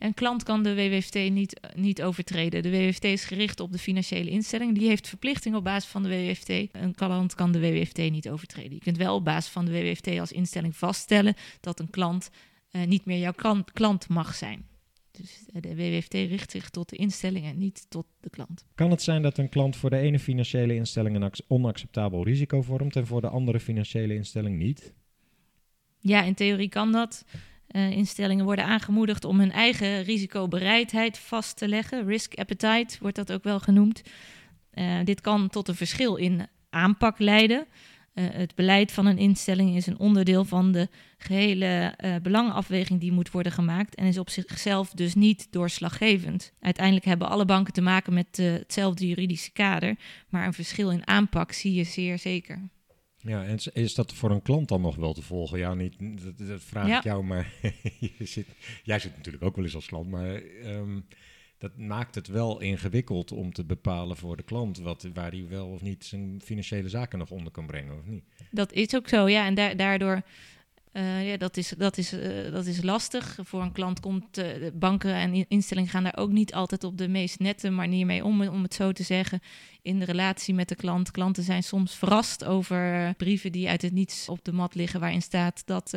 Een 0.00 0.14
klant 0.14 0.42
kan 0.42 0.62
de 0.62 0.74
WWFT 0.74 1.14
niet, 1.14 1.60
niet 1.74 2.02
overtreden. 2.02 2.62
De 2.62 2.70
WWFT 2.70 3.04
is 3.04 3.24
gericht 3.24 3.60
op 3.60 3.72
de 3.72 3.78
financiële 3.78 4.30
instelling. 4.30 4.78
Die 4.78 4.88
heeft 4.88 5.08
verplichting 5.08 5.54
op 5.54 5.64
basis 5.64 5.90
van 5.90 6.02
de 6.02 6.08
WWFT. 6.08 6.48
Een 6.72 6.94
klant 6.94 7.34
kan 7.34 7.52
de 7.52 7.60
WWFT 7.60 7.98
niet 7.98 8.28
overtreden. 8.28 8.72
Je 8.72 8.80
kunt 8.80 8.96
wel 8.96 9.14
op 9.14 9.24
basis 9.24 9.50
van 9.50 9.64
de 9.64 9.72
WWFT 9.72 10.18
als 10.18 10.32
instelling 10.32 10.76
vaststellen 10.76 11.34
dat 11.60 11.80
een 11.80 11.90
klant 11.90 12.30
uh, 12.72 12.84
niet 12.84 13.04
meer 13.04 13.18
jouw 13.18 13.32
klant, 13.32 13.72
klant 13.72 14.08
mag 14.08 14.34
zijn. 14.34 14.68
Dus 15.10 15.44
de 15.52 15.76
WWFT 15.76 16.14
richt 16.14 16.50
zich 16.50 16.70
tot 16.70 16.88
de 16.88 16.96
instelling 16.96 17.44
en 17.44 17.58
niet 17.58 17.86
tot 17.88 18.06
de 18.20 18.30
klant. 18.30 18.64
Kan 18.74 18.90
het 18.90 19.02
zijn 19.02 19.22
dat 19.22 19.38
een 19.38 19.48
klant 19.48 19.76
voor 19.76 19.90
de 19.90 19.98
ene 19.98 20.18
financiële 20.18 20.74
instelling 20.74 21.16
een 21.16 21.32
onacceptabel 21.46 22.24
risico 22.24 22.62
vormt 22.62 22.96
en 22.96 23.06
voor 23.06 23.20
de 23.20 23.28
andere 23.28 23.60
financiële 23.60 24.14
instelling 24.14 24.58
niet? 24.58 24.94
Ja, 25.98 26.22
in 26.22 26.34
theorie 26.34 26.68
kan 26.68 26.92
dat. 26.92 27.24
Uh, 27.72 27.90
instellingen 27.90 28.44
worden 28.44 28.64
aangemoedigd 28.64 29.24
om 29.24 29.38
hun 29.38 29.52
eigen 29.52 30.02
risicobereidheid 30.02 31.18
vast 31.18 31.56
te 31.56 31.68
leggen. 31.68 32.06
Risk 32.06 32.34
appetite 32.34 32.96
wordt 33.00 33.16
dat 33.16 33.32
ook 33.32 33.44
wel 33.44 33.60
genoemd. 33.60 34.02
Uh, 34.74 34.98
dit 35.04 35.20
kan 35.20 35.48
tot 35.48 35.68
een 35.68 35.74
verschil 35.74 36.16
in 36.16 36.46
aanpak 36.70 37.18
leiden. 37.18 37.66
Uh, 38.14 38.24
het 38.30 38.54
beleid 38.54 38.92
van 38.92 39.06
een 39.06 39.18
instelling 39.18 39.76
is 39.76 39.86
een 39.86 39.98
onderdeel 39.98 40.44
van 40.44 40.72
de 40.72 40.88
gehele 41.18 41.94
belangafweging 42.22 43.00
die 43.00 43.12
moet 43.12 43.30
worden 43.30 43.52
gemaakt 43.52 43.94
en 43.94 44.06
is 44.06 44.18
op 44.18 44.30
zichzelf 44.30 44.90
dus 44.90 45.14
niet 45.14 45.46
doorslaggevend. 45.50 46.52
Uiteindelijk 46.60 47.06
hebben 47.06 47.28
alle 47.28 47.44
banken 47.44 47.72
te 47.72 47.82
maken 47.82 48.14
met 48.14 48.36
hetzelfde 48.36 49.06
juridische 49.06 49.52
kader, 49.52 49.96
maar 50.28 50.46
een 50.46 50.52
verschil 50.52 50.90
in 50.90 51.06
aanpak 51.06 51.52
zie 51.52 51.74
je 51.74 51.84
zeer 51.84 52.18
zeker. 52.18 52.68
Ja, 53.22 53.44
en 53.44 53.58
is 53.72 53.94
dat 53.94 54.12
voor 54.12 54.30
een 54.30 54.42
klant 54.42 54.68
dan 54.68 54.80
nog 54.80 54.96
wel 54.96 55.12
te 55.12 55.22
volgen? 55.22 55.58
Ja, 55.58 55.74
niet, 55.74 55.94
dat, 55.98 56.48
dat 56.48 56.62
vraag 56.62 56.88
ja. 56.88 56.96
ik 56.96 57.04
jou, 57.04 57.24
maar 57.24 57.52
zit, 58.18 58.46
jij 58.82 58.98
zit 58.98 59.16
natuurlijk 59.16 59.44
ook 59.44 59.56
wel 59.56 59.64
eens 59.64 59.74
als 59.74 59.86
klant, 59.86 60.10
maar 60.10 60.42
um, 60.64 61.06
dat 61.58 61.76
maakt 61.76 62.14
het 62.14 62.26
wel 62.26 62.60
ingewikkeld 62.60 63.32
om 63.32 63.52
te 63.52 63.64
bepalen 63.64 64.16
voor 64.16 64.36
de 64.36 64.42
klant 64.42 64.78
wat, 64.78 65.08
waar 65.14 65.30
hij 65.30 65.46
wel 65.48 65.68
of 65.68 65.82
niet 65.82 66.04
zijn 66.04 66.40
financiële 66.44 66.88
zaken 66.88 67.18
nog 67.18 67.30
onder 67.30 67.52
kan 67.52 67.66
brengen, 67.66 67.98
of 67.98 68.06
niet? 68.06 68.24
Dat 68.50 68.72
is 68.72 68.94
ook 68.94 69.08
zo, 69.08 69.28
ja, 69.28 69.46
en 69.46 69.54
da 69.54 69.74
daardoor 69.74 70.22
uh, 70.92 71.28
ja, 71.28 71.36
dat 71.36 71.56
is, 71.56 71.74
dat, 71.78 71.96
is, 71.96 72.12
uh, 72.12 72.52
dat 72.52 72.66
is 72.66 72.82
lastig. 72.82 73.38
Voor 73.42 73.62
een 73.62 73.72
klant 73.72 74.00
komt 74.00 74.38
uh, 74.38 74.46
banken 74.74 75.14
en 75.14 75.48
instellingen 75.48 75.90
gaan 75.90 76.02
daar 76.02 76.16
ook 76.16 76.30
niet 76.30 76.54
altijd 76.54 76.84
op 76.84 76.98
de 76.98 77.08
meest 77.08 77.38
nette 77.38 77.70
manier 77.70 78.06
mee 78.06 78.24
om, 78.24 78.42
om 78.42 78.62
het 78.62 78.74
zo 78.74 78.92
te 78.92 79.02
zeggen. 79.02 79.40
In 79.82 79.98
de 79.98 80.04
relatie 80.04 80.54
met 80.54 80.68
de 80.68 80.74
klant. 80.74 81.10
Klanten 81.10 81.42
zijn 81.42 81.62
soms 81.62 81.94
verrast 81.94 82.44
over 82.44 83.14
brieven 83.16 83.52
die 83.52 83.68
uit 83.68 83.82
het 83.82 83.92
niets 83.92 84.28
op 84.28 84.44
de 84.44 84.52
mat 84.52 84.74
liggen, 84.74 85.00
waarin 85.00 85.22
staat 85.22 85.62
dat 85.66 85.96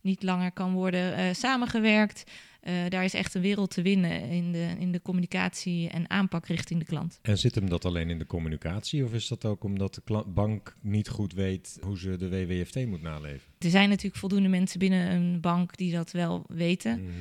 niet 0.00 0.22
langer 0.22 0.52
kan 0.52 0.72
worden 0.72 1.36
samengewerkt. 1.36 2.30
Uh, 2.62 2.72
daar 2.88 3.04
is 3.04 3.14
echt 3.14 3.34
een 3.34 3.42
wereld 3.42 3.70
te 3.70 3.82
winnen 3.82 4.20
in 4.20 4.52
de, 4.52 4.74
in 4.78 4.92
de 4.92 5.02
communicatie 5.02 5.88
en 5.88 6.10
aanpak 6.10 6.46
richting 6.46 6.80
de 6.80 6.86
klant. 6.86 7.18
En 7.22 7.38
zit 7.38 7.54
hem 7.54 7.68
dat 7.68 7.84
alleen 7.84 8.10
in 8.10 8.18
de 8.18 8.26
communicatie 8.26 9.04
of 9.04 9.12
is 9.12 9.28
dat 9.28 9.44
ook 9.44 9.64
omdat 9.64 9.94
de 9.94 10.24
bank 10.26 10.76
niet 10.80 11.08
goed 11.08 11.32
weet 11.32 11.78
hoe 11.80 11.98
ze 11.98 12.16
de 12.16 12.28
WWFT 12.28 12.86
moet 12.86 13.02
naleven? 13.02 13.48
Er 13.58 13.70
zijn 13.70 13.88
natuurlijk 13.88 14.16
voldoende 14.16 14.48
mensen 14.48 14.78
binnen 14.78 15.10
een 15.10 15.40
bank 15.40 15.76
die 15.76 15.92
dat 15.92 16.10
wel 16.10 16.44
weten. 16.48 17.02
Mhm. 17.02 17.12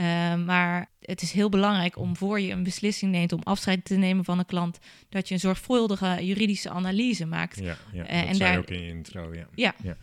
Uh, 0.00 0.34
maar 0.44 0.88
het 1.00 1.22
is 1.22 1.32
heel 1.32 1.48
belangrijk 1.48 1.98
om 1.98 2.16
voor 2.16 2.40
je 2.40 2.52
een 2.52 2.62
beslissing 2.62 3.12
neemt 3.12 3.32
om 3.32 3.40
afscheid 3.42 3.84
te 3.84 3.96
nemen 3.96 4.24
van 4.24 4.38
een 4.38 4.46
klant, 4.46 4.78
dat 5.08 5.28
je 5.28 5.34
een 5.34 5.40
zorgvuldige 5.40 6.26
juridische 6.26 6.70
analyse 6.70 7.26
maakt. 7.26 7.58
Ja, 7.58 7.76
ja 7.92 8.02
uh, 8.02 8.08
dat 8.08 8.08
en 8.08 8.34
zei 8.34 8.50
daar... 8.50 8.58
ook 8.58 8.70
in 8.70 8.80
je 8.80 8.88
intro. 8.88 9.34
Ja. 9.34 9.48
ja. 9.54 9.74
ja. 9.82 9.96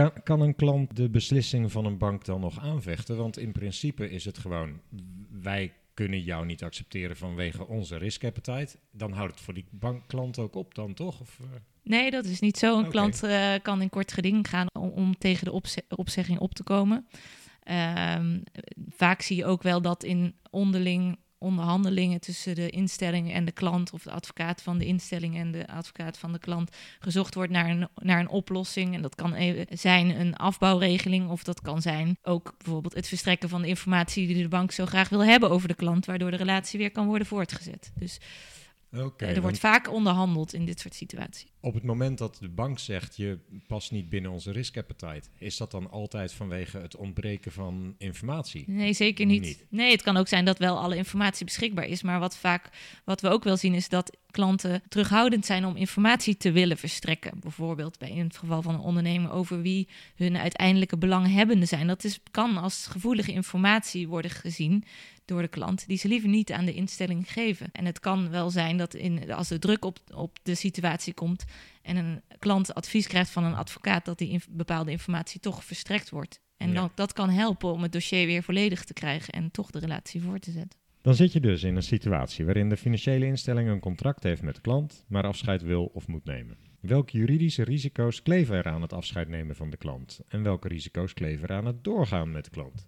Kan, 0.00 0.22
kan 0.22 0.40
een 0.40 0.54
klant 0.54 0.96
de 0.96 1.10
beslissing 1.10 1.72
van 1.72 1.84
een 1.84 1.98
bank 1.98 2.24
dan 2.24 2.40
nog 2.40 2.60
aanvechten? 2.60 3.16
Want 3.16 3.38
in 3.38 3.52
principe 3.52 4.10
is 4.10 4.24
het 4.24 4.38
gewoon, 4.38 4.80
wij 5.30 5.72
kunnen 5.94 6.20
jou 6.20 6.46
niet 6.46 6.62
accepteren 6.62 7.16
vanwege 7.16 7.66
onze 7.66 7.96
risk 7.96 8.24
appetite. 8.24 8.76
Dan 8.90 9.12
houdt 9.12 9.32
het 9.32 9.40
voor 9.40 9.54
die 9.54 9.64
bankklant 9.70 10.38
ook 10.38 10.54
op 10.54 10.74
dan, 10.74 10.94
toch? 10.94 11.20
Of, 11.20 11.38
uh... 11.42 11.46
Nee, 11.82 12.10
dat 12.10 12.24
is 12.24 12.40
niet 12.40 12.58
zo. 12.58 12.78
Een 12.78 12.90
klant 12.90 13.24
uh, 13.24 13.54
kan 13.62 13.82
in 13.82 13.90
kort 13.90 14.12
geding 14.12 14.48
gaan 14.48 14.66
om, 14.72 14.88
om 14.88 15.18
tegen 15.18 15.44
de 15.44 15.52
opze 15.52 15.84
opzegging 15.88 16.38
op 16.38 16.54
te 16.54 16.62
komen. 16.62 17.06
Um, 18.18 18.42
vaak 18.88 19.22
zie 19.22 19.36
je 19.36 19.44
ook 19.44 19.62
wel 19.62 19.82
dat 19.82 20.04
in 20.04 20.34
onderling 20.50 21.18
onderhandelingen 21.40 22.20
tussen 22.20 22.54
de 22.54 22.70
instelling 22.70 23.32
en 23.32 23.44
de 23.44 23.52
klant, 23.52 23.92
of 23.92 24.02
de 24.02 24.10
advocaat 24.10 24.62
van 24.62 24.78
de 24.78 24.84
instelling 24.84 25.36
en 25.36 25.50
de 25.50 25.66
advocaat 25.66 26.18
van 26.18 26.32
de 26.32 26.38
klant, 26.38 26.76
gezocht 26.98 27.34
wordt 27.34 27.52
naar 27.52 27.70
een, 27.70 27.88
naar 27.94 28.20
een 28.20 28.28
oplossing. 28.28 28.94
En 28.94 29.02
dat 29.02 29.14
kan 29.14 29.34
zijn 29.68 30.20
een 30.20 30.36
afbouwregeling, 30.36 31.28
of 31.28 31.42
dat 31.42 31.60
kan 31.60 31.82
zijn 31.82 32.18
ook 32.22 32.54
bijvoorbeeld 32.58 32.94
het 32.94 33.08
verstrekken 33.08 33.48
van 33.48 33.62
de 33.62 33.68
informatie 33.68 34.26
die 34.26 34.42
de 34.42 34.48
bank 34.48 34.72
zo 34.72 34.86
graag 34.86 35.08
wil 35.08 35.24
hebben 35.24 35.50
over 35.50 35.68
de 35.68 35.74
klant, 35.74 36.06
waardoor 36.06 36.30
de 36.30 36.36
relatie 36.36 36.78
weer 36.78 36.90
kan 36.90 37.06
worden 37.06 37.26
voortgezet. 37.26 37.92
Dus 37.94 38.18
Okay, 38.96 39.34
er 39.34 39.40
wordt 39.40 39.58
vaak 39.58 39.92
onderhandeld 39.92 40.54
in 40.54 40.64
dit 40.64 40.80
soort 40.80 40.94
situaties. 40.94 41.52
Op 41.60 41.74
het 41.74 41.82
moment 41.82 42.18
dat 42.18 42.36
de 42.40 42.48
bank 42.48 42.78
zegt 42.78 43.16
je 43.16 43.38
past 43.66 43.90
niet 43.90 44.08
binnen 44.08 44.30
onze 44.30 44.52
risk 44.52 44.76
appetite, 44.76 45.28
is 45.38 45.56
dat 45.56 45.70
dan 45.70 45.90
altijd 45.90 46.32
vanwege 46.32 46.78
het 46.78 46.96
ontbreken 46.96 47.52
van 47.52 47.94
informatie? 47.98 48.64
Nee, 48.66 48.92
zeker 48.92 49.26
niet. 49.26 49.66
Nee, 49.68 49.90
het 49.90 50.02
kan 50.02 50.16
ook 50.16 50.28
zijn 50.28 50.44
dat 50.44 50.58
wel 50.58 50.78
alle 50.78 50.96
informatie 50.96 51.44
beschikbaar 51.44 51.86
is, 51.86 52.02
maar 52.02 52.20
wat 52.20 52.36
vaak 52.36 52.70
wat 53.04 53.20
we 53.20 53.28
ook 53.28 53.44
wel 53.44 53.56
zien 53.56 53.74
is 53.74 53.88
dat 53.88 54.16
klanten 54.30 54.82
terughoudend 54.88 55.46
zijn 55.46 55.64
om 55.64 55.76
informatie 55.76 56.36
te 56.36 56.52
willen 56.52 56.76
verstrekken. 56.76 57.40
Bijvoorbeeld 57.40 57.98
bij 57.98 58.10
in 58.10 58.24
het 58.24 58.36
geval 58.36 58.62
van 58.62 58.74
een 58.74 58.80
ondernemer 58.80 59.30
over 59.30 59.62
wie 59.62 59.88
hun 60.14 60.36
uiteindelijke 60.36 60.98
belanghebbenden 60.98 61.68
zijn. 61.68 61.86
Dat 61.86 62.04
is, 62.04 62.20
kan 62.30 62.56
als 62.56 62.86
gevoelige 62.86 63.32
informatie 63.32 64.08
worden 64.08 64.30
gezien 64.30 64.84
door 65.24 65.42
de 65.42 65.48
klant, 65.48 65.86
die 65.86 65.98
ze 65.98 66.08
liever 66.08 66.28
niet 66.28 66.52
aan 66.52 66.64
de 66.64 66.74
instelling 66.74 67.32
geven. 67.32 67.68
En 67.72 67.84
het 67.84 68.00
kan 68.00 68.30
wel 68.30 68.50
zijn 68.50 68.76
dat 68.76 68.94
in, 68.94 69.32
als 69.32 69.50
er 69.50 69.60
druk 69.60 69.84
op, 69.84 69.98
op 70.14 70.38
de 70.42 70.54
situatie 70.54 71.14
komt 71.14 71.44
en 71.82 71.96
een 71.96 72.22
klant 72.38 72.74
advies 72.74 73.06
krijgt 73.06 73.30
van 73.30 73.44
een 73.44 73.54
advocaat, 73.54 74.04
dat 74.04 74.18
die 74.18 74.40
bepaalde 74.50 74.90
informatie 74.90 75.40
toch 75.40 75.64
verstrekt 75.64 76.10
wordt. 76.10 76.40
En 76.56 76.74
dan, 76.74 76.90
dat 76.94 77.12
kan 77.12 77.30
helpen 77.30 77.72
om 77.72 77.82
het 77.82 77.92
dossier 77.92 78.26
weer 78.26 78.42
volledig 78.42 78.84
te 78.84 78.92
krijgen 78.92 79.32
en 79.32 79.50
toch 79.50 79.70
de 79.70 79.78
relatie 79.78 80.22
voor 80.22 80.38
te 80.38 80.50
zetten. 80.50 80.79
Dan 81.02 81.14
zit 81.14 81.32
je 81.32 81.40
dus 81.40 81.62
in 81.62 81.76
een 81.76 81.82
situatie 81.82 82.44
waarin 82.44 82.68
de 82.68 82.76
financiële 82.76 83.26
instelling 83.26 83.68
een 83.68 83.80
contract 83.80 84.22
heeft 84.22 84.42
met 84.42 84.54
de 84.54 84.60
klant, 84.60 85.04
maar 85.08 85.24
afscheid 85.24 85.62
wil 85.62 85.84
of 85.84 86.08
moet 86.08 86.24
nemen. 86.24 86.56
Welke 86.80 87.16
juridische 87.16 87.62
risico's 87.62 88.22
kleven 88.22 88.56
er 88.56 88.66
aan 88.66 88.82
het 88.82 88.92
afscheid 88.92 89.28
nemen 89.28 89.56
van 89.56 89.70
de 89.70 89.76
klant? 89.76 90.20
En 90.28 90.42
welke 90.42 90.68
risico's 90.68 91.14
kleven 91.14 91.48
er 91.48 91.54
aan 91.54 91.66
het 91.66 91.84
doorgaan 91.84 92.32
met 92.32 92.44
de 92.44 92.50
klant? 92.50 92.86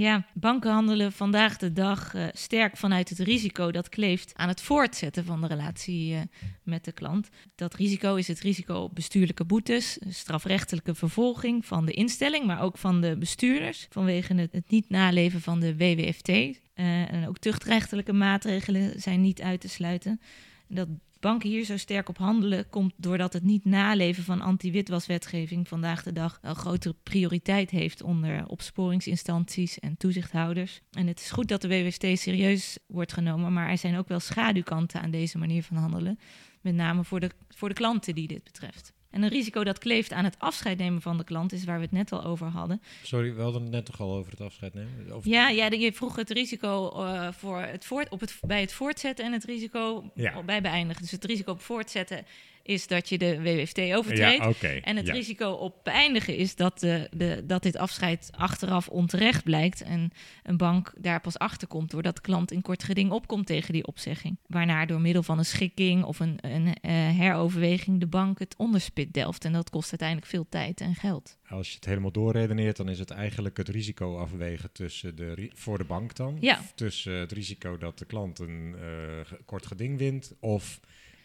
Ja, 0.00 0.24
banken 0.34 0.70
handelen 0.72 1.12
vandaag 1.12 1.56
de 1.56 1.72
dag 1.72 2.14
uh, 2.14 2.26
sterk 2.32 2.76
vanuit 2.76 3.08
het 3.08 3.18
risico 3.18 3.70
dat 3.70 3.88
kleeft 3.88 4.32
aan 4.34 4.48
het 4.48 4.62
voortzetten 4.62 5.24
van 5.24 5.40
de 5.40 5.46
relatie 5.46 6.12
uh, 6.12 6.20
met 6.62 6.84
de 6.84 6.92
klant. 6.92 7.28
Dat 7.54 7.74
risico 7.74 8.14
is 8.14 8.28
het 8.28 8.40
risico 8.40 8.74
op 8.74 8.94
bestuurlijke 8.94 9.44
boetes, 9.44 9.98
strafrechtelijke 10.08 10.94
vervolging 10.94 11.66
van 11.66 11.86
de 11.86 11.92
instelling, 11.92 12.44
maar 12.46 12.62
ook 12.62 12.78
van 12.78 13.00
de 13.00 13.16
bestuurders 13.16 13.86
vanwege 13.90 14.34
het, 14.34 14.70
niet 14.70 14.88
naleven 14.88 15.40
van 15.40 15.60
de 15.60 15.76
WWFT. 15.76 16.28
Eh, 16.28 17.12
en 17.12 17.28
ook 17.28 17.38
tuchtrechtelijke 17.38 18.12
maatregelen 18.12 19.00
zijn 19.00 19.20
niet 19.20 19.42
uit 19.42 19.60
te 19.60 19.68
sluiten. 19.68 20.20
Dat 20.68 20.88
banken 21.20 21.48
hier 21.48 21.64
zo 21.64 21.76
sterk 21.76 22.08
op 22.08 22.18
handelen 22.18 22.68
komt 22.68 22.92
doordat 22.96 23.32
het 23.32 23.42
niet 23.42 23.64
naleven 23.64 24.24
van 24.24 24.40
anti-witwaswetgeving 24.40 25.68
vandaag 25.68 26.02
de 26.02 26.12
dag 26.12 26.38
een 26.42 26.54
grotere 26.54 26.94
prioriteit 27.02 27.70
heeft 27.70 28.02
onder 28.02 28.46
opsporingsinstanties 28.46 29.78
en 29.78 29.96
toezichthouders. 29.96 30.80
En 30.90 31.06
het 31.06 31.20
is 31.20 31.30
goed 31.30 31.48
dat 31.48 31.62
de 31.62 31.68
WWST 31.68 32.02
serieus 32.02 32.78
wordt 32.86 33.12
genomen, 33.12 33.52
maar 33.52 33.68
er 33.68 33.78
zijn 33.78 33.96
ook 33.96 34.08
wel 34.08 34.20
schaduwkanten 34.20 35.00
aan 35.00 35.10
deze 35.10 35.38
manier 35.38 35.62
van 35.62 35.76
handelen, 35.76 36.18
met 36.60 36.74
name 36.74 37.04
voor 37.04 37.20
de, 37.20 37.30
voor 37.48 37.68
de 37.68 37.74
klanten 37.74 38.14
die 38.14 38.28
dit 38.28 38.44
betreft. 38.44 38.92
En 39.10 39.22
een 39.22 39.28
risico 39.28 39.64
dat 39.64 39.78
kleeft 39.78 40.12
aan 40.12 40.24
het 40.24 40.36
afscheid 40.38 40.78
nemen 40.78 41.02
van 41.02 41.16
de 41.16 41.24
klant 41.24 41.52
is 41.52 41.64
waar 41.64 41.76
we 41.76 41.82
het 41.82 41.92
net 41.92 42.12
al 42.12 42.24
over 42.24 42.46
hadden. 42.46 42.82
Sorry, 43.02 43.34
we 43.34 43.42
hadden 43.42 43.62
het 43.62 43.70
net 43.70 43.84
toch 43.84 44.00
al 44.00 44.14
over 44.14 44.30
het 44.30 44.40
afscheid 44.40 44.74
nemen? 44.74 45.20
Ja, 45.22 45.48
ja, 45.48 45.70
je 45.70 45.92
vroeg 45.92 46.16
het 46.16 46.30
risico 46.30 46.92
uh, 46.96 47.32
voor 47.32 47.60
het 47.60 47.84
voort, 47.84 48.08
op 48.08 48.20
het, 48.20 48.38
bij 48.40 48.60
het 48.60 48.72
voortzetten 48.72 49.24
en 49.24 49.32
het 49.32 49.44
risico 49.44 50.12
bij 50.44 50.60
beëindigen. 50.60 51.02
Dus 51.02 51.10
het 51.10 51.24
risico 51.24 51.52
op 51.52 51.60
voortzetten 51.60 52.26
is 52.70 52.86
dat 52.86 53.08
je 53.08 53.18
de 53.18 53.42
WWFT 53.42 53.78
overtreedt. 53.78 54.62
En 54.84 54.96
het 54.96 55.08
risico 55.08 55.50
op 55.50 55.80
beëindigen 55.82 56.36
is 56.36 56.54
dat, 56.54 56.80
de, 56.80 57.08
de, 57.10 57.42
dat 57.46 57.62
dit 57.62 57.76
afscheid 57.76 58.30
achteraf 58.36 58.88
onterecht 58.88 59.44
blijkt. 59.44 59.82
En 59.82 60.12
een 60.42 60.56
bank 60.56 60.92
daar 60.98 61.20
pas 61.20 61.38
achter 61.38 61.68
komt 61.68 61.90
doordat 61.90 62.14
de 62.14 62.20
klant 62.20 62.52
in 62.52 62.62
kort 62.62 62.82
geding 62.82 63.10
opkomt 63.10 63.46
tegen 63.46 63.72
die 63.72 63.86
opzegging. 63.86 64.38
Waarna 64.46 64.86
door 64.86 65.00
middel 65.00 65.22
van 65.22 65.38
een 65.38 65.44
schikking 65.44 66.04
of 66.04 66.20
een, 66.20 66.38
een 66.40 66.66
uh, 66.66 66.72
heroverweging 67.18 68.00
de 68.00 68.06
bank 68.06 68.38
het 68.38 68.54
onderspit 68.56 69.12
delft. 69.12 69.44
En 69.44 69.52
dat 69.52 69.70
kost 69.70 69.90
uiteindelijk 69.90 70.28
veel 70.28 70.46
tijd 70.48 70.80
en 70.80 70.94
geld. 70.94 71.38
Als 71.48 71.68
je 71.68 71.74
het 71.74 71.84
helemaal 71.84 72.12
doorredeneert, 72.12 72.76
dan 72.76 72.88
is 72.88 72.98
het 72.98 73.10
eigenlijk 73.10 73.56
het 73.56 73.68
risico 73.68 74.18
afwegen 74.18 74.72
tussen 74.72 75.16
de, 75.16 75.50
voor 75.54 75.78
de 75.78 75.84
bank 75.84 76.16
dan. 76.16 76.36
Ja. 76.40 76.60
Tussen 76.74 77.12
het 77.12 77.32
risico 77.32 77.78
dat 77.78 77.98
de 77.98 78.04
klant 78.04 78.38
een 78.38 78.74
uh, 78.80 79.38
kort 79.44 79.66
geding 79.66 79.98
wint 79.98 80.34
of 80.40 80.80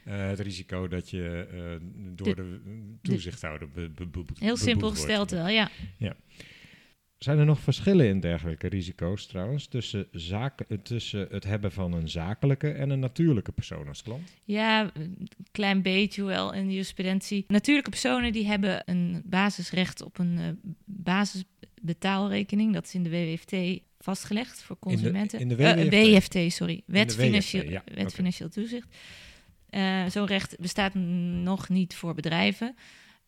uh, 0.08 0.28
het 0.28 0.40
risico 0.40 0.88
dat 0.88 1.10
je 1.10 1.48
uh, 1.54 1.88
door 2.16 2.36
de, 2.36 2.60
de 2.64 2.98
toezichthouder 3.02 3.70
Heel 4.40 4.58
simpel 4.58 4.90
gesteld 4.90 5.32
wel, 5.32 5.48
ja. 5.48 5.70
ja. 5.98 6.16
Zijn 7.18 7.38
er 7.38 7.46
nog 7.46 7.60
verschillen 7.60 8.08
in 8.08 8.20
dergelijke 8.20 8.68
risico's 8.68 9.26
trouwens 9.26 9.68
tussen, 9.68 10.08
zaken, 10.12 10.66
eh, 10.70 10.78
tussen 10.78 11.28
het 11.32 11.44
hebben 11.44 11.72
van 11.72 11.94
een 11.94 12.10
zakelijke 12.10 12.72
en 12.72 12.90
een 12.90 13.00
natuurlijke 13.00 13.52
persoon 13.52 13.88
als 13.88 14.02
klant? 14.02 14.34
Ja, 14.44 14.92
een 14.94 15.28
klein 15.52 15.82
beetje 15.82 16.24
wel 16.24 16.54
in 16.54 16.72
jurisprudentie. 16.72 17.46
Natuurlijke 17.48 17.90
personen 17.90 18.32
die 18.32 18.48
hebben 18.48 18.82
een 18.86 19.22
basisrecht 19.26 20.02
op 20.02 20.18
een 20.18 20.38
uh, 20.38 20.72
basisbetaalrekening. 20.86 22.74
Dat 22.74 22.86
is 22.86 22.96
in 22.96 23.04
de 23.04 23.10
WWFT 23.10 23.82
vastgelegd 24.00 24.64
voor 24.64 24.80
consumenten. 24.80 25.40
In 25.40 25.48
de, 25.48 25.56
in 25.56 25.90
de 25.90 25.98
WWFT? 25.98 26.36
Uh, 26.36 26.50
sorry. 26.50 26.82
Wet, 26.86 27.16
financieel, 27.16 27.70
ja. 27.70 27.84
wet 27.94 28.14
financieel 28.14 28.50
toezicht. 28.50 28.88
Uh, 29.76 30.06
Zo'n 30.10 30.26
recht 30.26 30.60
bestaat 30.60 30.94
nog 31.44 31.70
niet 31.70 31.96
voor 31.96 32.14
bedrijven. 32.14 32.76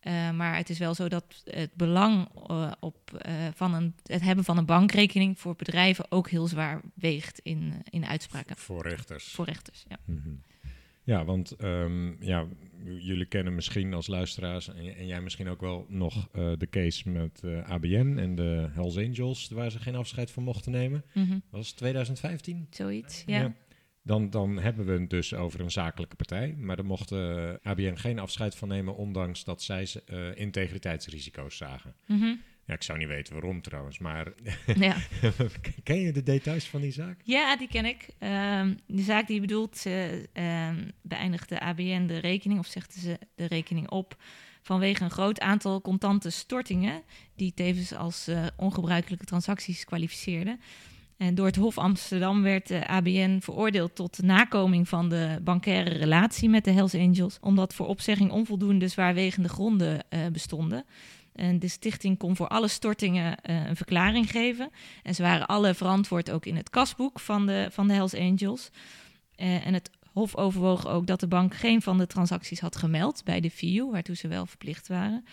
Uh, 0.02 0.30
maar 0.30 0.56
het 0.56 0.70
is 0.70 0.78
wel 0.78 0.94
zo 0.94 1.08
dat 1.08 1.42
het 1.44 1.74
belang 1.74 2.28
uh, 2.50 2.72
op, 2.80 2.96
van 3.54 3.74
een, 3.74 3.94
het 4.02 4.22
hebben 4.22 4.44
van 4.44 4.58
een 4.58 4.64
bankrekening 4.64 5.38
voor 5.38 5.56
bedrijven 5.56 6.10
ook 6.10 6.28
heel 6.28 6.46
zwaar 6.46 6.80
weegt 6.94 7.38
in, 7.38 7.82
in 7.90 8.06
uitspraken. 8.06 8.56
Voor 8.56 8.88
rechters. 8.88 9.30
Voor 9.30 9.44
rechters, 9.44 9.84
ja. 9.88 9.96
Mm 10.04 10.20
-hmm. 10.22 10.42
Ja, 11.02 11.24
want 11.24 11.62
um, 11.62 12.16
ja, 12.20 12.46
jullie 12.84 13.26
kennen 13.26 13.54
misschien 13.54 13.94
als 13.94 14.06
luisteraars 14.06 14.68
en, 14.68 14.96
en 14.96 15.06
jij 15.06 15.20
misschien 15.20 15.48
ook 15.48 15.60
wel 15.60 15.86
nog 15.88 16.28
de 16.32 16.66
case 16.70 17.08
met 17.08 17.42
ABN 17.64 18.16
en 18.18 18.34
de 18.34 18.68
Hells 18.72 18.96
Angels, 18.96 19.48
waar 19.48 19.70
ze 19.70 19.78
geen 19.78 19.94
afscheid 19.94 20.30
van 20.30 20.42
mochten 20.42 20.72
nemen. 20.72 21.04
Mm 21.12 21.28
-hmm. 21.28 21.42
Was 21.50 21.72
2015? 21.72 22.66
Zoiets, 22.70 23.22
ja. 23.26 23.38
ja. 23.38 23.54
Dan, 24.08 24.30
dan 24.30 24.58
hebben 24.58 24.86
we 24.86 24.92
het 24.92 25.10
dus 25.10 25.34
over 25.34 25.60
een 25.60 25.70
zakelijke 25.70 26.16
partij. 26.16 26.54
Maar 26.58 26.76
daar 26.76 26.84
mocht 26.84 27.12
uh, 27.12 27.52
ABN 27.62 27.96
geen 27.96 28.18
afscheid 28.18 28.56
van 28.56 28.68
nemen, 28.68 28.96
ondanks 28.96 29.44
dat 29.44 29.62
zij 29.62 29.88
uh, 30.06 30.36
integriteitsrisico's 30.36 31.56
zagen. 31.56 31.94
Mm 32.06 32.20
-hmm. 32.20 32.40
Ja, 32.64 32.74
ik 32.74 32.82
zou 32.82 32.98
niet 32.98 33.08
weten 33.08 33.32
waarom 33.32 33.62
trouwens, 33.62 33.98
maar 33.98 34.32
ja. 34.78 34.96
ken 35.82 36.00
je 36.00 36.12
de 36.12 36.22
details 36.22 36.64
van 36.64 36.80
die 36.80 36.92
zaak? 36.92 37.20
Ja, 37.22 37.56
die 37.56 37.68
ken 37.68 37.84
ik. 37.84 38.08
Um, 38.18 38.78
de 38.86 39.02
zaak 39.02 39.26
die 39.26 39.34
je 39.34 39.40
bedoelt, 39.40 39.84
uh, 39.86 40.04
beëindigde 41.02 41.60
ABN 41.60 42.06
de 42.06 42.18
rekening 42.18 42.60
of 42.60 42.66
zegde 42.66 43.00
ze 43.00 43.18
de 43.34 43.46
rekening 43.46 43.90
op 43.90 44.16
vanwege 44.62 45.04
een 45.04 45.10
groot 45.10 45.40
aantal 45.40 45.80
contante 45.80 46.30
stortingen 46.30 47.02
die 47.36 47.54
tevens 47.54 47.94
als 47.94 48.28
uh, 48.28 48.46
ongebruikelijke 48.56 49.24
transacties 49.24 49.84
kwalificeerden. 49.84 50.60
En 51.18 51.34
door 51.34 51.46
het 51.46 51.56
Hof 51.56 51.78
Amsterdam 51.78 52.42
werd 52.42 52.68
de 52.68 52.86
ABN 52.86 53.38
veroordeeld 53.40 53.94
tot 53.94 54.22
nakoming 54.22 54.88
van 54.88 55.08
de 55.08 55.38
bankaire 55.42 55.90
relatie 55.90 56.48
met 56.48 56.64
de 56.64 56.70
Hells 56.70 56.94
Angels, 56.94 57.38
omdat 57.40 57.74
voor 57.74 57.86
opzegging 57.86 58.30
onvoldoende 58.30 58.88
zwaarwegende 58.88 59.48
gronden 59.48 60.04
uh, 60.10 60.26
bestonden. 60.32 60.84
En 61.34 61.58
de 61.58 61.68
stichting 61.68 62.18
kon 62.18 62.36
voor 62.36 62.48
alle 62.48 62.68
stortingen 62.68 63.38
uh, 63.50 63.66
een 63.66 63.76
verklaring 63.76 64.30
geven. 64.30 64.70
En 65.02 65.14
ze 65.14 65.22
waren 65.22 65.46
alle 65.46 65.74
verantwoord 65.74 66.30
ook 66.30 66.46
in 66.46 66.56
het 66.56 66.70
kasboek 66.70 67.20
van 67.20 67.46
de, 67.46 67.68
van 67.70 67.88
de 67.88 67.94
Hells 67.94 68.14
Angels. 68.14 68.70
Uh, 69.36 69.66
en 69.66 69.74
het 69.74 69.90
Hof 70.12 70.36
overwoog 70.36 70.86
ook 70.86 71.06
dat 71.06 71.20
de 71.20 71.28
bank 71.28 71.54
geen 71.54 71.82
van 71.82 71.98
de 71.98 72.06
transacties 72.06 72.60
had 72.60 72.76
gemeld 72.76 73.24
bij 73.24 73.40
de 73.40 73.50
FIU, 73.50 73.90
waartoe 73.90 74.16
ze 74.16 74.28
wel 74.28 74.46
verplicht 74.46 74.88
waren. 74.88 75.24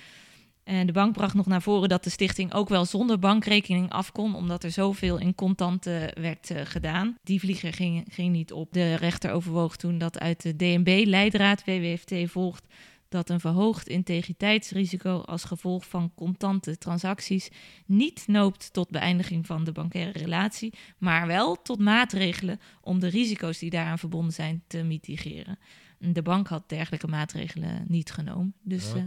En 0.66 0.88
de 0.88 0.94
bank 0.94 1.14
bracht 1.14 1.34
nog 1.34 1.46
naar 1.46 1.62
voren 1.62 1.90
dat 1.90 2.04
de 2.04 2.10
stichting 2.10 2.54
ook 2.54 2.70
wel 2.70 2.86
zonder 2.86 3.20
bankrekening 3.20 3.92
af 3.92 4.12
kon, 4.12 4.36
omdat 4.36 4.64
er 4.64 4.72
zoveel 4.72 5.18
in 5.18 5.36
contanten 5.36 6.22
werd 6.22 6.50
uh, 6.50 6.62
gedaan. 6.64 7.18
Die 7.24 7.40
vlieger 7.40 7.74
ging, 7.74 8.06
ging 8.10 8.32
niet 8.32 8.54
op. 8.54 8.74
De 8.74 8.96
rechter 8.96 9.32
overwoog 9.32 9.76
toen 9.76 9.98
dat 9.98 10.20
uit 10.20 10.42
de 10.42 10.56
DNB-leidraad 10.56 11.64
WWFT 11.66 12.14
volgt 12.26 12.66
dat 13.10 13.30
een 13.30 13.40
verhoogd 13.40 13.88
integriteitsrisico 13.88 15.20
als 15.20 15.44
gevolg 15.44 15.88
van 15.88 16.12
contante 16.16 16.78
transacties 16.78 17.50
niet 17.86 18.24
noopt 18.28 18.74
tot 18.74 18.90
beëindiging 18.90 19.46
van 19.46 19.64
de 19.64 19.72
bankaire 19.72 20.20
relatie, 20.20 20.74
maar 20.98 21.28
wel 21.28 21.62
tot 21.62 21.80
maatregelen 21.80 22.60
om 22.82 23.00
de 23.00 23.08
risico's 23.08 23.58
die 23.58 23.70
daaraan 23.70 24.00
verbonden 24.00 24.34
zijn 24.34 24.64
te 24.68 24.84
mitigeren. 24.84 25.60
De 26.00 26.22
bank 26.22 26.48
had 26.48 26.70
dergelijke 26.70 27.08
maatregelen 27.08 27.86
niet 27.88 28.12
genomen. 28.12 28.54
Dus, 28.62 28.94
uh, 28.96 29.04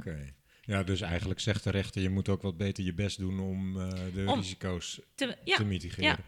ja, 0.69 0.83
dus 0.83 1.01
eigenlijk 1.01 1.41
zegt 1.41 1.65
de 1.65 1.71
rechter, 1.71 2.03
je 2.03 2.11
moet 2.11 2.29
ook 2.29 2.43
wat 2.43 2.57
beter 2.57 2.85
je 2.85 2.95
best 2.95 3.19
doen 3.19 3.41
om 3.41 3.77
uh, 3.77 3.89
de 4.15 4.25
om 4.27 4.39
risico's 4.39 5.01
te, 5.15 5.37
ja, 5.45 5.57
te 5.57 5.65
mitigeren. 5.65 6.05
Ja. 6.05 6.19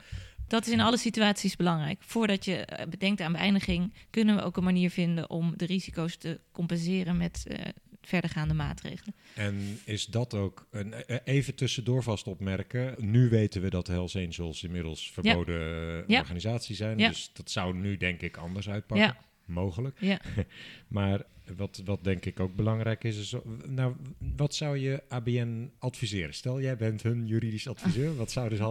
Dat 0.46 0.66
is 0.66 0.72
in 0.72 0.80
alle 0.80 0.96
situaties 0.96 1.56
belangrijk. 1.56 1.98
Voordat 2.02 2.44
je 2.44 2.56
eh, 2.56 2.86
bedenkt 2.88 3.20
aan 3.20 3.32
beëindiging, 3.32 3.94
kunnen 4.10 4.36
we 4.36 4.42
ook 4.42 4.56
een 4.56 4.64
manier 4.64 4.90
vinden 4.90 5.30
om 5.30 5.52
de 5.56 5.66
risico's 5.66 6.16
te 6.16 6.40
compenseren 6.52 7.16
met 7.16 7.44
uh, 7.48 7.58
verdergaande 8.02 8.54
maatregelen. 8.54 9.14
En 9.34 9.80
is 9.84 10.06
dat 10.06 10.34
ook, 10.34 10.66
een, 10.70 10.94
even 11.24 11.54
tussendoor 11.54 12.02
vast 12.02 12.26
opmerken, 12.26 12.94
nu 12.98 13.28
weten 13.28 13.62
we 13.62 13.70
dat 13.70 13.86
Hells 13.86 14.16
Angels 14.16 14.62
inmiddels 14.62 15.10
verboden 15.10 16.04
ja. 16.06 16.20
organisatie 16.20 16.76
zijn, 16.76 16.98
ja. 16.98 17.08
dus 17.08 17.30
dat 17.32 17.50
zou 17.50 17.74
nu 17.74 17.96
denk 17.96 18.20
ik 18.20 18.36
anders 18.36 18.68
uitpakken. 18.68 19.16
Mogelijk. 19.44 19.96
Ja. 20.00 20.20
maar 20.88 21.22
wat, 21.56 21.82
wat 21.84 22.04
denk 22.04 22.24
ik 22.24 22.40
ook 22.40 22.54
belangrijk 22.54 23.04
is, 23.04 23.18
is 23.18 23.34
nou, 23.66 23.94
wat 24.36 24.54
zou 24.54 24.78
je 24.78 25.02
ABN 25.08 25.70
adviseren? 25.78 26.34
Stel, 26.34 26.60
jij 26.60 26.76
bent 26.76 27.02
hun 27.02 27.26
juridisch 27.26 27.68
adviseur. 27.68 28.16
Wat, 28.16 28.30
zouden 28.30 28.58
ze, 28.58 28.64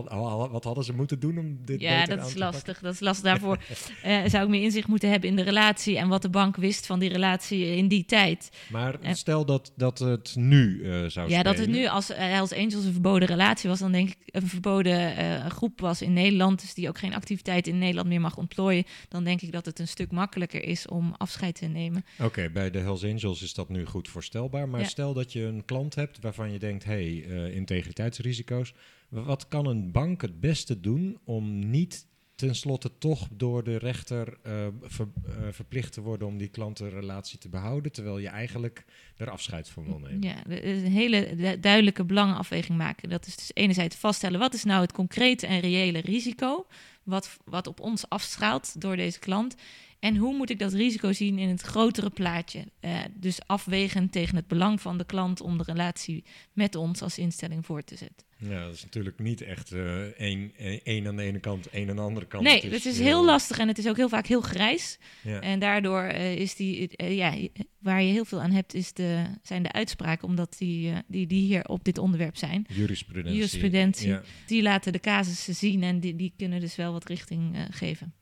wat 0.51 0.63
hadden 0.63 0.83
ze 0.83 0.93
moeten 0.93 1.19
doen 1.19 1.37
om 1.37 1.57
dit 1.65 1.81
Ja, 1.81 2.05
dat 2.05 2.27
is 2.27 2.35
lastig. 2.35 2.79
Dat 2.79 2.93
is 2.93 2.99
lastig. 2.99 3.25
Daarvoor 3.25 3.59
uh, 4.05 4.25
zou 4.33 4.43
ik 4.43 4.49
meer 4.49 4.63
inzicht 4.63 4.87
moeten 4.87 5.09
hebben 5.09 5.29
in 5.29 5.35
de 5.35 5.41
relatie 5.41 5.97
en 5.97 6.07
wat 6.07 6.21
de 6.21 6.29
bank 6.29 6.55
wist 6.55 6.85
van 6.85 6.99
die 6.99 7.09
relatie 7.09 7.75
in 7.75 7.87
die 7.87 8.05
tijd. 8.05 8.49
Maar 8.71 8.97
stel 9.11 9.45
dat, 9.45 9.71
dat 9.75 9.99
het 9.99 10.35
nu 10.35 10.79
uh, 10.79 11.05
zou 11.07 11.29
Ja, 11.29 11.43
dat 11.43 11.57
het 11.57 11.69
nu 11.69 11.87
als 11.87 12.07
Hells 12.13 12.53
Angels 12.53 12.85
een 12.85 12.91
verboden 12.91 13.27
relatie 13.27 13.69
was, 13.69 13.79
dan 13.79 13.91
denk 13.91 14.09
ik 14.09 14.17
een 14.25 14.47
verboden 14.47 15.51
groep 15.51 15.79
was 15.79 16.01
in 16.01 16.13
Nederland, 16.13 16.61
dus 16.61 16.73
die 16.73 16.87
ook 16.87 16.97
geen 16.97 17.15
activiteit 17.15 17.67
in 17.67 17.77
Nederland 17.77 18.07
meer 18.07 18.21
mag 18.21 18.37
ontplooien, 18.37 18.83
dan 19.09 19.23
denk 19.23 19.41
ik 19.41 19.51
dat 19.51 19.65
het 19.65 19.79
een 19.79 19.87
stuk 19.87 20.11
makkelijker 20.11 20.63
is 20.63 20.87
om 20.87 21.13
afscheid 21.17 21.55
te 21.55 21.65
nemen. 21.65 22.05
Oké, 22.19 22.49
bij 22.49 22.68
de 22.71 22.79
Hells 22.79 23.03
Angels 23.03 23.41
is 23.41 23.53
dat 23.53 23.69
nu 23.69 23.85
goed 23.85 24.07
voorstelbaar. 24.07 24.69
Maar 24.69 24.85
stel 24.85 25.13
dat 25.13 25.33
je 25.33 25.41
een 25.41 25.65
klant 25.65 25.95
hebt 25.95 26.19
waarvan 26.19 26.51
je 26.51 26.59
denkt: 26.59 26.83
hé, 26.83 26.91
hey, 26.91 27.25
uh, 27.27 27.55
integriteitsrisico's. 27.55 28.73
Wat 29.09 29.47
kan 29.47 29.65
een 29.65 29.91
bank 29.91 30.21
het 30.21 30.39
beste 30.39 30.79
doen 30.79 31.19
om 31.23 31.69
niet 31.69 32.07
tenslotte 32.39 32.97
toch 32.97 33.27
door 33.31 33.63
de 33.63 33.77
rechter 33.77 34.37
uh, 34.47 34.67
ver, 34.81 35.07
uh, 35.27 35.33
verplicht 35.51 35.93
te 35.93 36.01
worden 36.01 36.27
om 36.27 36.37
die 36.37 36.47
klantenrelatie 36.47 37.39
te 37.39 37.49
behouden, 37.49 37.91
terwijl 37.91 38.17
je 38.17 38.27
eigenlijk 38.27 38.85
er 39.17 39.29
afscheid 39.29 39.69
van 39.69 39.85
wil 39.85 39.99
nemen. 39.99 40.21
Ja, 40.21 40.35
een 40.47 40.91
hele 40.91 41.57
duidelijke 41.59 42.05
belangenafweging 42.05 42.77
maken. 42.77 43.09
Dat 43.09 43.27
is 43.27 43.35
dus 43.35 43.51
enerzijds 43.53 43.95
vaststellen 43.95 44.39
wat 44.39 44.53
is 44.53 44.63
nou 44.63 44.81
het 44.81 44.91
concrete 44.91 45.47
en 45.47 45.59
reële 45.59 45.99
risico, 45.99 46.67
wat, 47.03 47.37
wat 47.45 47.67
op 47.67 47.79
ons 47.79 48.09
afstraalt 48.09 48.81
door 48.81 48.95
deze 48.95 49.19
klant. 49.19 49.55
En 49.99 50.15
hoe 50.15 50.35
moet 50.35 50.49
ik 50.49 50.59
dat 50.59 50.73
risico 50.73 51.13
zien 51.13 51.39
in 51.39 51.49
het 51.49 51.61
grotere 51.61 52.09
plaatje? 52.09 52.65
Uh, 52.81 52.99
dus 53.13 53.39
afwegen 53.45 54.09
tegen 54.09 54.35
het 54.35 54.47
belang 54.47 54.81
van 54.81 54.97
de 54.97 55.05
klant 55.05 55.41
om 55.41 55.57
de 55.57 55.63
relatie 55.63 56.23
met 56.53 56.75
ons 56.75 57.01
als 57.01 57.17
instelling 57.17 57.65
voor 57.65 57.83
te 57.83 57.95
zetten. 57.95 58.27
Ja, 58.37 58.65
dat 58.65 58.73
is 58.73 58.83
natuurlijk 58.83 59.19
niet 59.19 59.41
echt 59.41 59.71
uh, 59.71 60.01
één, 60.01 60.51
één 60.83 61.07
aan 61.07 61.15
de 61.15 61.23
ene 61.23 61.39
kant, 61.39 61.69
één 61.69 61.89
aan 61.89 61.95
de 61.95 62.01
andere 62.01 62.25
kant. 62.25 62.43
Nee, 62.43 62.61
het 62.61 62.71
is, 62.71 62.85
is 62.85 62.99
heel 62.99 63.25
lastig 63.25 63.57
en 63.57 63.67
het 63.67 63.77
is 63.77 63.87
ook 63.87 63.97
heel 63.97 64.09
vaak 64.09 64.25
heel 64.25 64.41
grijs. 64.41 64.97
Ja. 65.23 65.41
En 65.41 65.59
daardoor 65.59 66.03
uh, 66.03 66.35
is 66.35 66.55
die, 66.55 66.89
uh, 66.97 67.17
ja, 67.17 67.37
waar 67.79 68.01
je 68.03 68.11
heel 68.11 68.25
veel 68.25 68.41
aan 68.41 68.51
hebt, 68.51 68.73
is 68.73 68.93
de, 68.93 69.23
zijn 69.43 69.63
de 69.63 69.71
uitspraken, 69.71 70.27
omdat 70.27 70.55
die, 70.57 70.93
die, 71.07 71.27
die 71.27 71.41
hier 71.41 71.65
op 71.65 71.83
dit 71.83 71.97
onderwerp 71.97 72.37
zijn. 72.37 72.65
Jurisprudentie. 72.69 73.35
Jurisprudentie. 73.35 74.07
Ja. 74.07 74.21
Die 74.45 74.61
laten 74.61 74.93
de 74.93 74.99
casussen 74.99 75.55
zien 75.55 75.83
en 75.83 75.99
die, 75.99 76.15
die 76.15 76.33
kunnen 76.37 76.59
dus 76.59 76.75
wel 76.75 76.91
wat 76.91 77.07
richting 77.07 77.67
geven. 77.71 78.13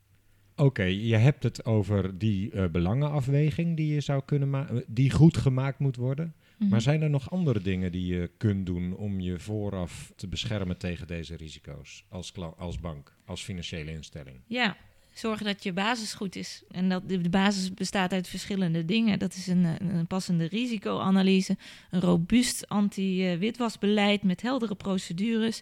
Oké, 0.58 0.84
je 0.84 1.16
hebt 1.16 1.44
het 1.44 1.66
over 1.66 2.18
die 2.18 2.52
uh, 2.54 2.66
belangenafweging 2.68 3.78
die 3.78 3.94
je 3.94 4.02
zou 4.02 4.22
kunnen 4.26 4.50
maken, 4.50 4.84
die 4.88 5.12
goed 5.12 5.38
gemaakt 5.38 5.80
moet 5.80 5.96
worden. 5.96 6.26
Mm 6.26 6.34
-hmm. 6.58 6.70
Maar 6.70 6.82
zijn 6.82 7.02
er 7.02 7.10
nog 7.10 7.32
andere 7.32 7.62
dingen 7.62 7.92
die 7.92 8.06
je 8.06 8.30
kunt 8.38 8.66
doen 8.66 8.96
om 8.96 9.20
je 9.20 9.40
vooraf 9.40 10.12
te 10.16 10.28
beschermen 10.28 10.78
tegen 10.78 11.08
deze 11.08 11.36
risico's 11.36 12.04
als, 12.10 12.34
als 12.58 12.80
bank, 12.80 13.14
als 13.26 13.44
financiële 13.44 13.92
instelling? 13.92 14.38
Ja, 14.48 14.78
zorgen 15.14 15.46
dat 15.46 15.64
je 15.64 15.74
basis 15.74 16.14
goed 16.14 16.36
is. 16.36 16.64
En 16.72 16.90
dat 16.90 17.10
de 17.10 17.30
basis 17.30 17.74
bestaat 17.74 18.12
uit 18.12 18.28
verschillende 18.28 18.86
dingen. 18.86 19.20
Dat 19.20 19.34
is 19.34 19.48
een, 19.48 19.66
een 19.96 20.08
passende 20.08 20.46
risicoanalyse, 20.46 21.58
een 21.92 22.02
robuust 22.02 22.68
anti-witwasbeleid 22.68 24.24
met 24.24 24.42
heldere 24.42 24.76
procedures 24.76 25.62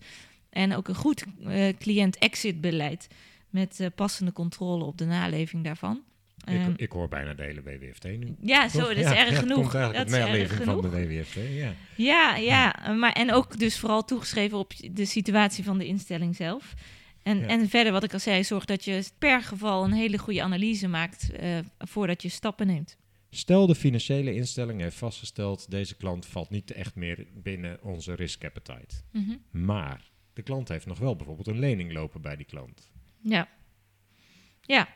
en 0.50 0.76
ook 0.76 0.88
een 0.88 0.96
goed 0.96 1.26
uh, 1.40 1.68
cliënt-exit 1.80 2.62
beleid 2.62 3.08
met 3.56 3.80
uh, 3.80 3.88
passende 3.96 4.32
controle 4.32 4.84
op 4.84 4.98
de 4.98 5.06
naleving 5.06 5.64
daarvan. 5.64 6.04
Ik, 6.46 6.66
um, 6.66 6.74
ik, 6.76 6.92
hoor 6.92 7.08
bijna 7.08 7.34
de 7.34 7.44
hele 7.44 7.62
WWFT 7.62 8.04
nu. 8.04 8.36
Ja, 8.42 8.68
zo, 8.68 8.80
dat 8.80 8.98
is 8.98 9.04
ja, 9.04 9.18
erg 9.18 9.30
ja, 9.30 9.36
genoeg. 9.36 9.72
Dat 9.72 9.94
dat 9.94 10.08
is 10.08 10.52
van 10.64 10.82
de 10.82 10.90
WWFT, 10.90 11.36
ja. 11.50 11.74
Ja, 11.96 12.36
ja, 12.36 12.94
maar 12.94 13.12
en 13.12 13.32
ook 13.32 13.60
dus 13.60 13.80
vooral 13.80 14.06
toegeschreven 14.06 14.58
op 14.58 14.74
de 14.92 15.06
situatie 15.06 15.64
van 15.64 15.78
de 15.78 15.86
instelling 15.86 16.36
zelf. 16.36 16.74
En, 17.24 17.40
ja. 17.40 17.48
en 17.48 17.70
verder, 17.70 17.92
wat 17.92 18.04
ik 18.04 18.14
al 18.14 18.20
zei, 18.20 18.44
zorg 18.44 18.66
dat 18.66 18.84
je 18.84 19.04
per 19.18 19.44
geval 19.44 19.84
een 19.84 19.94
hele 19.94 20.18
goede 20.18 20.44
analyse 20.44 20.88
maakt 20.88 21.30
uh, 21.42 21.58
voordat 21.78 22.22
je 22.22 22.30
stappen 22.30 22.68
neemt. 22.68 22.98
Stel 23.30 23.68
de 23.68 23.76
financiële 23.76 24.34
instelling 24.34 24.82
heeft 24.82 24.98
vastgesteld, 24.98 25.72
deze 25.72 25.96
klant 25.96 26.26
valt 26.26 26.50
niet 26.50 26.72
echt 26.72 26.96
meer 26.96 27.26
binnen 27.34 27.84
onze 27.84 28.14
risk 28.14 28.44
appetite. 28.44 28.96
Mm 29.12 29.26
-hmm. 29.26 29.64
Maar 29.66 30.12
de 30.34 30.42
klant 30.42 30.68
heeft 30.68 30.86
nog 30.86 31.00
wel 31.00 31.16
bijvoorbeeld 31.16 31.48
een 31.48 31.60
lening 31.60 31.94
lopen 31.94 32.22
bij 32.22 32.36
die 32.36 32.46
klant. 32.46 32.90
Ja. 33.28 33.48
Ja. 34.62 34.88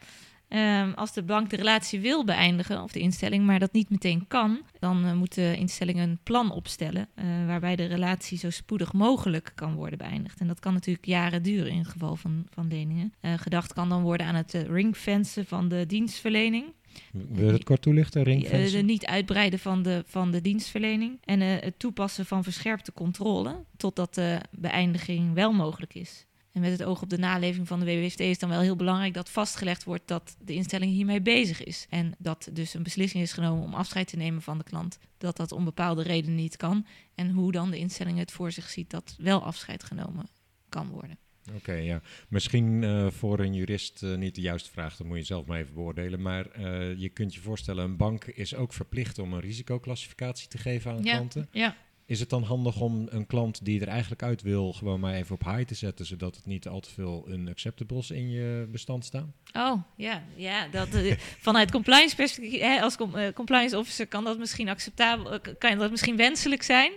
Um, 0.83 0.93
als 0.93 1.13
de 1.13 1.23
bank 1.23 1.49
de 1.49 1.55
relatie 1.55 1.99
wil 1.99 2.25
beëindigen, 2.25 2.83
of 2.83 2.91
de 2.91 2.99
instelling, 2.99 3.45
maar 3.45 3.59
dat 3.59 3.73
niet 3.73 3.89
meteen 3.89 4.27
kan, 4.27 4.61
dan 4.79 5.05
uh, 5.05 5.13
moet 5.13 5.35
de 5.35 5.55
instelling 5.57 5.99
een 5.99 6.19
plan 6.23 6.51
opstellen 6.51 7.07
uh, 7.15 7.45
waarbij 7.45 7.75
de 7.75 7.85
relatie 7.85 8.37
zo 8.37 8.49
spoedig 8.49 8.93
mogelijk 8.93 9.51
kan 9.55 9.73
worden 9.73 9.97
beëindigd. 9.97 10.39
En 10.39 10.47
dat 10.47 10.59
kan 10.59 10.73
natuurlijk 10.73 11.05
jaren 11.05 11.43
duren 11.43 11.71
in 11.71 11.77
het 11.77 11.87
geval 11.87 12.15
van, 12.15 12.45
van 12.49 12.67
leningen. 12.67 13.13
Uh, 13.21 13.33
gedacht 13.37 13.73
kan 13.73 13.89
dan 13.89 14.01
worden 14.01 14.27
aan 14.27 14.35
het 14.35 14.53
ringfencen 14.53 15.45
van 15.45 15.67
de 15.67 15.85
dienstverlening. 15.85 16.73
Wil 17.11 17.45
je 17.45 17.51
het 17.51 17.63
kort 17.63 17.81
toelichten? 17.81 18.23
Ringfencen? 18.23 18.77
De 18.77 18.85
niet 18.85 19.05
uitbreiden 19.05 19.59
van 19.59 19.83
de, 19.83 20.03
van 20.05 20.31
de 20.31 20.41
dienstverlening 20.41 21.17
en 21.23 21.39
het 21.39 21.79
toepassen 21.79 22.25
van 22.25 22.43
verscherpte 22.43 22.93
controle 22.93 23.63
totdat 23.77 24.13
de 24.13 24.41
beëindiging 24.51 25.33
wel 25.33 25.51
mogelijk 25.51 25.93
is. 25.93 26.27
En 26.59 26.69
met 26.69 26.79
het 26.79 26.87
oog 26.87 27.01
op 27.01 27.09
de 27.09 27.17
naleving 27.17 27.67
van 27.67 27.79
de 27.79 27.85
WWFT 27.85 28.19
is 28.19 28.39
dan 28.39 28.49
wel 28.49 28.59
heel 28.59 28.75
belangrijk 28.75 29.13
dat 29.13 29.29
vastgelegd 29.29 29.83
wordt 29.83 30.07
dat 30.07 30.35
de 30.39 30.53
instelling 30.53 30.91
hiermee 30.91 31.21
bezig 31.21 31.63
is. 31.63 31.85
En 31.89 32.15
dat 32.17 32.49
dus 32.53 32.73
een 32.73 32.83
beslissing 32.83 33.23
is 33.23 33.33
genomen 33.33 33.63
om 33.63 33.73
afscheid 33.73 34.07
te 34.07 34.17
nemen 34.17 34.41
van 34.41 34.57
de 34.57 34.63
klant, 34.63 34.99
dat 35.17 35.37
dat 35.37 35.51
om 35.51 35.63
bepaalde 35.63 36.03
redenen 36.03 36.35
niet 36.35 36.57
kan. 36.57 36.85
En 37.15 37.29
hoe 37.29 37.51
dan 37.51 37.71
de 37.71 37.77
instelling 37.77 38.17
het 38.17 38.31
voor 38.31 38.51
zich 38.51 38.69
ziet 38.69 38.89
dat 38.89 39.15
wel 39.17 39.43
afscheid 39.43 39.83
genomen 39.83 40.27
kan 40.69 40.89
worden. 40.89 41.17
Oké, 41.47 41.57
okay, 41.57 41.83
ja. 41.83 42.01
Misschien 42.27 42.81
uh, 42.81 43.07
voor 43.09 43.39
een 43.39 43.53
jurist 43.53 44.03
uh, 44.03 44.17
niet 44.17 44.35
de 44.35 44.41
juiste 44.41 44.71
vraag, 44.71 44.95
dat 44.95 45.07
moet 45.07 45.17
je 45.17 45.23
zelf 45.23 45.45
maar 45.45 45.59
even 45.59 45.73
beoordelen. 45.73 46.21
Maar 46.21 46.59
uh, 46.59 46.99
je 46.99 47.09
kunt 47.09 47.33
je 47.33 47.39
voorstellen, 47.39 47.83
een 47.83 47.97
bank 47.97 48.25
is 48.25 48.55
ook 48.55 48.73
verplicht 48.73 49.19
om 49.19 49.33
een 49.33 49.39
risicoclassificatie 49.39 50.47
te 50.47 50.57
geven 50.57 50.91
aan 50.91 51.03
ja, 51.03 51.15
klanten. 51.15 51.47
Ja. 51.51 51.75
Is 52.09 52.19
het 52.19 52.29
dan 52.29 52.43
handig 52.43 52.79
om 52.79 53.07
een 53.09 53.27
klant 53.27 53.65
die 53.65 53.81
er 53.81 53.87
eigenlijk 53.87 54.23
uit 54.23 54.41
wil, 54.41 54.73
gewoon 54.73 54.99
maar 54.99 55.13
even 55.13 55.35
op 55.35 55.43
high 55.43 55.63
te 55.63 55.75
zetten, 55.75 56.05
zodat 56.05 56.35
het 56.35 56.45
niet 56.45 56.67
al 56.67 56.79
te 56.79 56.89
veel 56.89 57.25
unacceptables 57.29 58.11
in 58.11 58.29
je 58.29 58.67
bestand 58.71 59.05
staan? 59.05 59.33
Oh 59.53 59.81
ja, 59.95 60.23
ja 60.35 60.67
dat, 60.67 60.95
uh, 60.95 61.15
vanuit 61.47 61.71
compliance 61.71 62.15
perspectief, 62.15 62.59
hè, 62.59 62.81
als 62.81 62.95
com, 62.95 63.15
uh, 63.15 63.27
compliance 63.33 63.77
officer 63.77 64.07
kan 64.07 64.23
dat 64.23 64.37
misschien 64.37 64.69
acceptabel, 64.69 65.33
uh, 65.33 65.39
kan 65.57 65.77
dat 65.77 65.91
misschien 65.91 66.15
wenselijk 66.15 66.63
zijn. 66.63 66.91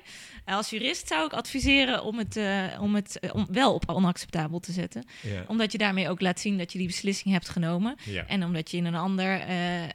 als 0.44 0.70
jurist 0.70 1.08
zou 1.08 1.26
ik 1.26 1.32
adviseren 1.32 2.04
om 2.04 2.18
het, 2.18 2.40
om 2.80 2.94
het 2.94 3.20
om 3.32 3.46
wel 3.50 3.74
op 3.74 3.88
onacceptabel 3.88 4.58
te 4.60 4.72
zetten. 4.72 5.04
Ja. 5.22 5.44
Omdat 5.46 5.72
je 5.72 5.78
daarmee 5.78 6.08
ook 6.08 6.20
laat 6.20 6.40
zien 6.40 6.58
dat 6.58 6.72
je 6.72 6.78
die 6.78 6.86
beslissing 6.86 7.34
hebt 7.34 7.48
genomen. 7.48 7.96
Ja. 8.04 8.26
En 8.26 8.44
omdat 8.44 8.70
je 8.70 8.76
in 8.76 8.84
een 8.84 8.94
ander, 8.94 9.40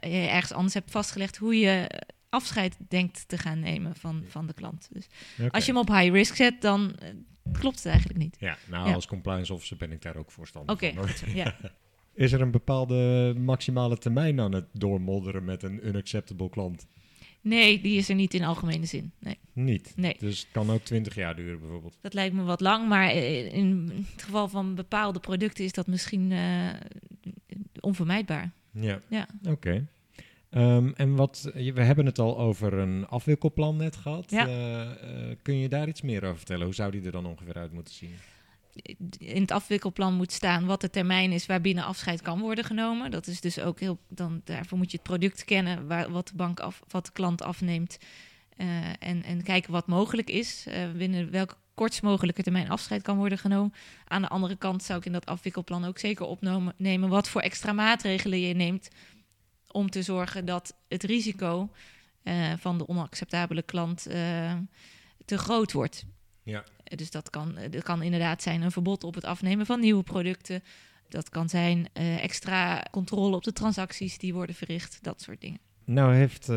ergens 0.00 0.52
anders 0.52 0.74
hebt 0.74 0.90
vastgelegd 0.90 1.36
hoe 1.36 1.58
je 1.58 1.86
afscheid 2.30 2.76
denkt 2.88 3.28
te 3.28 3.38
gaan 3.38 3.60
nemen 3.60 3.96
van, 3.96 4.22
van 4.26 4.46
de 4.46 4.52
klant. 4.52 4.88
Dus 4.92 5.06
Oké. 5.40 5.50
als 5.50 5.66
je 5.66 5.72
hem 5.72 5.80
op 5.80 5.88
high 5.88 6.12
risk 6.12 6.36
zet, 6.36 6.60
dan 6.62 6.94
eh, 6.98 7.08
klopt 7.52 7.76
het 7.76 7.86
eigenlijk 7.86 8.18
niet. 8.18 8.36
Ja, 8.40 8.56
nou 8.68 8.88
Ja. 8.88 8.94
als 8.94 9.06
compliance 9.06 9.52
officer 9.54 9.76
ben 9.76 9.92
ik 9.92 10.02
daar 10.02 10.16
ook 10.16 10.30
voorstander 10.30 10.74
Oké, 10.74 10.92
van. 10.94 11.08
zo, 11.08 11.26
ja. 11.34 11.56
Is 12.14 12.32
er 12.32 12.40
een 12.40 12.50
bepaalde 12.50 13.34
maximale 13.38 13.98
termijn 13.98 14.40
aan 14.40 14.52
het 14.54 14.66
doormodderen 14.72 15.44
met 15.44 15.62
een 15.62 15.86
unacceptable 15.88 16.48
klant? 16.48 16.86
Nee, 17.40 17.80
die 17.80 17.96
is 17.98 18.08
er 18.08 18.14
niet 18.14 18.34
in 18.34 18.44
algemene 18.44 18.86
zin. 18.86 19.12
Nee, 19.18 19.38
Niet. 19.52 19.92
nee. 19.96 20.16
Dus 20.18 20.38
het 20.40 20.48
kan 20.52 20.70
ook 20.70 20.82
20 20.84 21.14
jaar 21.14 21.36
duren 21.36 21.60
bijvoorbeeld. 21.60 21.98
Dat 22.00 22.14
lijkt 22.14 22.34
me 22.34 22.42
wat 22.42 22.60
lang, 22.60 22.88
maar 22.88 23.08
eh, 23.08 23.52
in 23.54 23.90
het 24.12 24.22
geval 24.22 24.48
van 24.48 24.74
bepaalde 24.74 25.20
producten 25.20 25.64
is 25.64 25.72
dat 25.72 25.86
misschien 25.86 26.32
eh, 26.32 26.68
onvermijdbaar. 27.80 28.50
Ja, 28.72 29.00
Ja. 29.08 29.26
oké. 29.48 29.86
Ehm, 30.50 30.90
en 30.94 31.14
wat, 31.14 31.50
we 31.54 31.82
hebben 31.82 32.06
het 32.06 32.18
al 32.18 32.38
over 32.38 32.72
een 32.72 33.06
afwikkelplan 33.06 33.76
net 33.76 33.96
gehad. 33.96 34.30
Ja. 34.30 34.46
Eh, 34.46 34.80
eh, 34.80 35.36
kun 35.42 35.58
je 35.58 35.68
daar 35.68 35.88
iets 35.88 36.02
meer 36.02 36.24
over 36.24 36.36
vertellen? 36.36 36.64
Hoe 36.64 36.74
zou 36.74 36.90
die 36.90 37.02
er 37.02 37.12
dan 37.12 37.26
ongeveer 37.26 37.54
uit 37.54 37.72
moeten 37.72 37.94
zien? 37.94 38.14
In 39.18 39.40
het 39.40 39.50
afwikkelplan 39.50 40.14
moet 40.14 40.32
staan 40.32 40.66
wat 40.66 40.80
de 40.80 40.90
termijn 40.90 41.32
is 41.32 41.46
waarbinnen 41.46 41.84
afscheid 41.84 42.22
kan 42.22 42.40
worden 42.40 42.64
genomen. 42.64 43.10
Dat 43.10 43.26
is 43.26 43.40
dus 43.40 43.60
ook 43.60 43.80
heel. 43.80 43.98
Dan, 44.08 44.40
daarvoor 44.44 44.78
moet 44.78 44.90
je 44.90 44.96
het 44.96 45.06
product 45.06 45.44
kennen, 45.44 45.86
waar, 45.86 46.10
wat 46.10 46.28
de 46.28 46.36
bank 46.36 46.60
af, 46.60 46.82
wat 46.88 47.06
de 47.06 47.12
klant 47.12 47.42
afneemt. 47.42 47.98
eh, 48.56 48.66
en, 48.98 49.22
en 49.22 49.42
kijken 49.42 49.72
wat 49.72 49.86
mogelijk 49.86 50.30
is. 50.30 50.66
binnen 50.96 51.30
welke 51.30 51.54
kortst 51.74 52.02
mogelijke 52.02 52.42
termijn 52.42 52.70
afscheid 52.70 53.02
kan 53.02 53.16
worden 53.16 53.38
genomen. 53.38 53.72
Aan 54.04 54.22
de 54.22 54.28
andere 54.28 54.56
kant 54.56 54.82
zou 54.82 54.98
ik 54.98 55.04
in 55.04 55.12
dat 55.12 55.26
afwikkelplan 55.26 55.84
ook 55.84 55.98
zeker 55.98 56.26
opnemen 56.26 57.08
wat 57.08 57.28
voor 57.28 57.40
extra 57.40 57.72
maatregelen 57.72 58.40
je 58.40 58.54
neemt. 58.54 58.88
Om 59.72 59.90
te 59.90 60.02
zorgen 60.02 60.44
dat 60.44 60.74
het 60.88 61.02
risico 61.02 61.70
eh, 62.22 62.52
van 62.58 62.78
de 62.78 62.88
onacceptabele 62.88 63.62
klant 63.62 64.06
eh, 64.06 64.54
te 65.24 65.38
groot 65.38 65.72
wordt. 65.72 66.04
Ja. 66.42 66.64
Eh, 66.84 66.96
Dus 66.96 67.10
dat 67.10 67.30
kan, 67.30 67.54
dat 67.70 67.82
kan 67.82 68.02
inderdaad 68.02 68.42
zijn 68.42 68.62
een 68.62 68.70
verbod 68.70 69.04
op 69.04 69.14
het 69.14 69.24
afnemen 69.24 69.66
van 69.66 69.80
nieuwe 69.80 70.02
producten. 70.02 70.62
Dat 71.08 71.28
kan 71.28 71.48
zijn 71.48 71.88
extra 71.94 72.82
controle 72.90 73.36
op 73.36 73.44
de 73.44 73.52
transacties 73.52 74.18
die 74.18 74.34
worden 74.34 74.54
verricht, 74.54 74.98
dat 75.02 75.22
soort 75.22 75.40
dingen. 75.40 75.58
Nou 75.84 76.14
heeft 76.14 76.50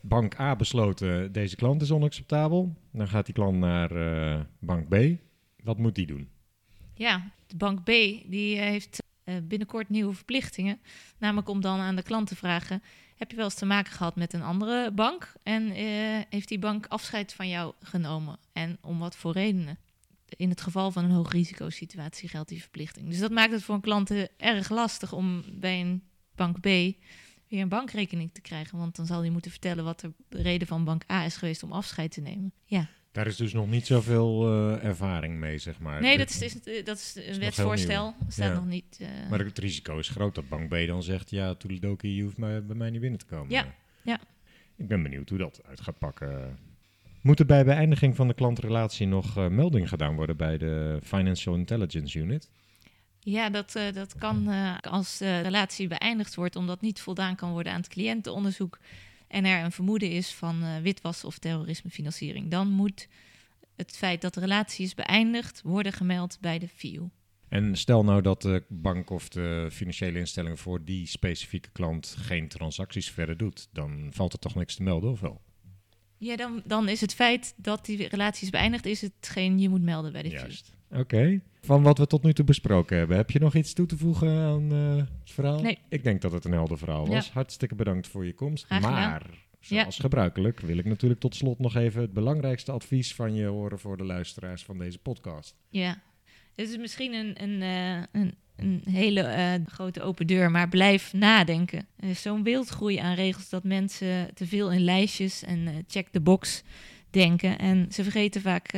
bank 0.00 0.38
A 0.40 0.56
besloten, 0.56 1.32
deze 1.32 1.56
klant 1.56 1.82
is 1.82 1.90
onacceptabel. 1.90 2.76
Dan 2.92 3.08
gaat 3.08 3.24
die 3.24 3.34
klant 3.34 3.58
naar 3.58 3.88
bank 4.58 4.88
B. 4.88 4.96
Wat 5.62 5.78
moet 5.78 5.94
die 5.94 6.06
doen? 6.06 6.28
Ja, 6.94 7.30
de 7.46 7.56
bank 7.56 7.82
B 7.82 7.86
die 8.26 8.58
heeft 8.58 9.01
binnenkort 9.42 9.88
nieuwe 9.88 10.14
verplichtingen. 10.14 10.80
Namelijk 11.18 11.48
om 11.48 11.60
dan 11.60 11.78
aan 11.78 11.96
de 11.96 12.02
klant 12.02 12.26
te 12.26 12.36
vragen: 12.36 12.82
heb 13.16 13.30
je 13.30 13.36
wel 13.36 13.44
eens 13.44 13.54
te 13.54 13.66
maken 13.66 13.92
gehad 13.92 14.16
met 14.16 14.32
een 14.32 14.42
andere 14.42 14.90
bank? 14.90 15.32
En 15.42 15.70
eh, 15.70 15.84
heeft 16.28 16.48
die 16.48 16.58
bank 16.58 16.86
afscheid 16.86 17.32
van 17.32 17.48
jou 17.48 17.74
genomen? 17.80 18.38
En 18.52 18.78
om 18.80 18.98
wat 18.98 19.16
voor 19.16 19.32
redenen? 19.32 19.78
In 20.36 20.48
het 20.48 20.60
geval 20.60 20.90
van 20.90 21.04
een 21.04 21.10
hoogrisicosituatie 21.10 22.28
geldt 22.28 22.48
die 22.48 22.60
verplichting. 22.60 23.08
Dus 23.08 23.18
dat 23.18 23.30
maakt 23.30 23.52
het 23.52 23.62
voor 23.62 23.74
een 23.74 23.80
klant 23.80 24.10
eh, 24.10 24.24
erg 24.36 24.68
lastig 24.68 25.12
om 25.12 25.44
bij 25.60 25.80
een 25.80 26.02
bank 26.34 26.60
B 26.60 26.64
weer 26.64 27.60
een 27.60 27.68
bankrekening 27.68 28.32
te 28.32 28.40
krijgen. 28.40 28.78
Want 28.78 28.96
dan 28.96 29.06
zal 29.06 29.20
hij 29.20 29.30
moeten 29.30 29.50
vertellen 29.50 29.84
wat 29.84 30.00
de 30.00 30.12
reden 30.28 30.66
van 30.66 30.84
bank 30.84 31.02
A 31.10 31.24
is 31.24 31.36
geweest 31.36 31.62
om 31.62 31.72
afscheid 31.72 32.12
te 32.12 32.20
nemen. 32.20 32.52
Ja. 32.64 32.88
Daar 33.12 33.26
is 33.26 33.36
dus 33.36 33.52
nog 33.52 33.68
niet 33.68 33.86
zoveel 33.86 34.46
eh, 34.46 34.84
ervaring 34.84 35.38
mee, 35.38 35.58
zeg 35.58 35.78
maar. 35.78 36.00
Nee, 36.00 36.18
dat 36.18 36.30
is, 36.30 36.42
is- 36.42 36.84
dat 36.84 36.96
is 36.98 37.14
een 37.16 37.22
heel 37.22 37.38
wetsvoorstel. 37.38 38.14
staat 38.28 38.48
Ja. 38.48 38.54
nog 38.54 38.66
niet. 38.66 38.98
eh, 39.00 39.08
Maar 39.30 39.38
het 39.38 39.58
risico 39.58 39.98
is 39.98 40.08
groot 40.08 40.34
dat 40.34 40.48
bank 40.48 40.68
B 40.68 40.86
dan 40.86 41.02
zegt... 41.02 41.30
ja, 41.30 41.54
toedeledokie, 41.54 42.16
je 42.16 42.22
hoeft 42.22 42.36
maar 42.36 42.64
bij 42.64 42.76
mij 42.76 42.90
niet 42.90 43.00
binnen 43.00 43.18
te 43.18 43.26
komen. 43.26 43.50
Ja, 43.50 43.74
ja. 44.02 44.18
Ik 44.76 44.88
ben 44.88 45.02
benieuwd 45.02 45.28
hoe 45.28 45.38
dat 45.38 45.60
uit 45.64 45.80
gaat 45.80 45.98
pakken. 45.98 46.58
Moet 47.20 47.38
er 47.38 47.46
bij 47.46 47.64
beëindiging 47.64 48.16
van 48.16 48.28
de 48.28 48.34
klantrelatie 48.34 49.06
nog 49.06 49.36
eh, 49.36 49.46
melding 49.48 49.88
gedaan 49.88 50.14
worden... 50.14 50.36
bij 50.36 50.58
de 50.58 50.98
Financial 51.02 51.54
Intelligence 51.54 52.18
Unit? 52.18 52.50
Ja, 53.20 53.50
dat, 53.50 53.74
eh, 53.74 53.92
dat 53.92 54.14
kan 54.14 54.50
eh, 54.50 54.76
als 54.80 55.18
de 55.18 55.40
relatie 55.40 55.88
beëindigd 55.88 56.34
wordt, 56.34 56.56
omdat 56.56 56.80
niet 56.80 57.00
voldaan 57.00 57.36
kan 57.36 57.50
worden 57.52 57.72
aan 57.72 57.80
het 57.80 57.88
cliëntenonderzoek 57.88 58.78
en 59.32 59.44
er 59.44 59.64
een 59.64 59.72
vermoeden 59.72 60.10
is 60.10 60.34
van 60.34 60.62
eh, 60.62 60.76
witwas 60.82 61.24
of 61.24 61.38
terrorismefinanciering. 61.38 62.50
Dan 62.50 62.68
moet 62.68 63.08
het 63.76 63.96
feit 63.96 64.20
dat 64.20 64.34
de 64.34 64.40
relatie 64.40 64.84
is 64.84 64.94
beëindigd 64.94 65.60
worden 65.64 65.92
gemeld 65.92 66.38
bij 66.40 66.58
de 66.58 66.68
FIU. 66.68 67.08
En 67.48 67.76
stel 67.76 68.04
nou 68.04 68.22
dat 68.22 68.42
de 68.42 68.64
bank 68.68 69.10
of 69.10 69.28
de 69.28 69.68
financiële 69.72 70.18
instelling... 70.18 70.60
voor 70.60 70.84
die 70.84 71.06
specifieke 71.06 71.70
klant 71.72 72.14
geen 72.18 72.48
transacties 72.48 73.10
verder 73.10 73.36
doet... 73.36 73.68
dan 73.72 74.08
valt 74.10 74.32
er 74.32 74.38
toch 74.38 74.54
niks 74.54 74.74
te 74.74 74.82
melden, 74.82 75.10
of 75.10 75.20
wel? 75.20 75.40
Ja, 76.18 76.36
dan, 76.36 76.62
dan 76.64 76.88
is 76.88 77.00
het 77.00 77.14
feit 77.14 77.54
dat 77.56 77.84
die 77.84 78.08
relatie 78.08 78.44
is 78.44 78.50
beëindigd, 78.50 78.86
is 78.86 79.00
hetgeen 79.00 79.58
je 79.58 79.68
moet 79.68 79.82
melden 79.82 80.12
bij 80.12 80.22
de 80.22 80.30
FIU. 80.30 80.54
Oké. 80.92 81.40
Van 81.60 81.82
wat 81.82 81.98
we 81.98 82.06
tot 82.06 82.22
nu 82.22 82.32
toe 82.32 82.44
besproken 82.44 82.96
hebben, 82.96 83.16
heb 83.16 83.30
je 83.30 83.38
nog 83.38 83.54
iets 83.54 83.72
toe 83.72 83.86
te 83.86 83.96
voegen 83.96 84.38
aan 84.38 84.72
eh, 84.72 84.96
het 84.96 85.30
verhaal? 85.30 85.60
Nee. 85.60 85.78
Ik 85.88 86.04
denk 86.04 86.20
dat 86.20 86.32
het 86.32 86.44
een 86.44 86.52
helder 86.52 86.78
verhaal 86.78 87.06
was. 87.06 87.26
Ja. 87.26 87.32
Hartstikke 87.32 87.74
bedankt 87.74 88.08
voor 88.08 88.26
je 88.26 88.34
komst. 88.34 88.68
Maar, 88.68 89.22
zoals 89.60 89.98
gebruikelijk, 89.98 90.60
wil 90.60 90.78
ik 90.78 90.84
natuurlijk 90.84 91.20
tot 91.20 91.34
slot 91.34 91.58
nog 91.58 91.76
even 91.76 92.00
het 92.00 92.12
belangrijkste 92.12 92.72
advies 92.72 93.14
van 93.14 93.34
je 93.34 93.46
horen 93.46 93.78
voor 93.78 93.96
de 93.96 94.04
luisteraars 94.04 94.64
van 94.64 94.78
deze 94.78 94.98
podcast. 94.98 95.56
Ja, 95.68 96.02
het 96.54 96.68
is 96.68 96.76
misschien 96.76 97.12
een, 97.14 97.42
een, 97.42 97.62
eh, 97.62 98.20
een, 98.20 98.34
een 98.56 98.82
hele 98.90 99.20
eh, 99.20 99.52
grote 99.66 100.02
open 100.02 100.26
deur, 100.26 100.50
maar 100.50 100.68
blijf 100.68 101.12
nadenken. 101.12 101.86
Er 101.96 102.08
is 102.08 102.22
zo'n 102.22 102.42
wildgroei 102.42 102.96
aan 102.96 103.14
regels 103.14 103.48
dat 103.48 103.64
mensen 103.64 104.34
te 104.34 104.46
veel 104.46 104.72
in 104.72 104.84
lijstjes 104.84 105.42
en 105.42 105.84
check 105.86 106.08
the 106.08 106.20
box 106.20 106.62
denken. 107.10 107.58
En 107.58 107.86
ze 107.92 108.02
vergeten 108.02 108.40
vaak 108.40 108.72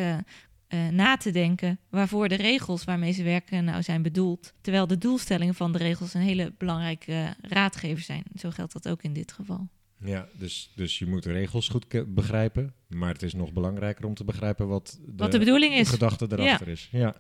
eh, 0.69 0.89
na 0.89 1.17
te 1.17 1.31
denken 1.31 1.79
waarvoor 1.91 2.29
de 2.29 2.35
regels 2.35 2.85
waarmee 2.85 3.13
ze 3.13 3.23
werken 3.23 3.65
nou 3.65 3.83
zijn 3.83 4.03
bedoeld. 4.03 4.53
Terwijl 4.61 4.87
de 4.87 4.99
doelstellingen 4.99 5.55
van 5.55 5.73
de 5.73 5.79
regels 5.79 6.15
een 6.15 6.21
hele 6.21 6.53
belangrijke 6.59 7.35
raadgever 7.41 8.03
zijn. 8.03 8.25
Zo 8.37 8.51
geldt 8.51 8.73
dat 8.73 8.89
ook 8.89 9.03
in 9.03 9.13
dit 9.13 9.33
geval. 9.33 9.69
Ja, 10.05 10.29
dus, 10.33 10.71
dus 10.75 10.99
je 10.99 11.07
moet 11.07 11.23
de 11.23 11.33
regels 11.33 11.69
goed 11.69 12.15
begrijpen. 12.15 12.75
Maar 12.89 13.13
het 13.13 13.23
is 13.23 13.35
nog 13.35 13.53
belangrijker 13.53 14.05
om 14.05 14.15
te 14.15 14.25
begrijpen 14.25 14.69
wat 14.69 14.99
de, 15.07 15.13
Wat 15.17 15.33
de 15.33 15.39
bedoeling 15.39 15.75
is. 15.75 15.89
gedachte 15.89 16.27
erachter 16.31 16.69
is. 16.69 16.89
Ja. 16.93 17.17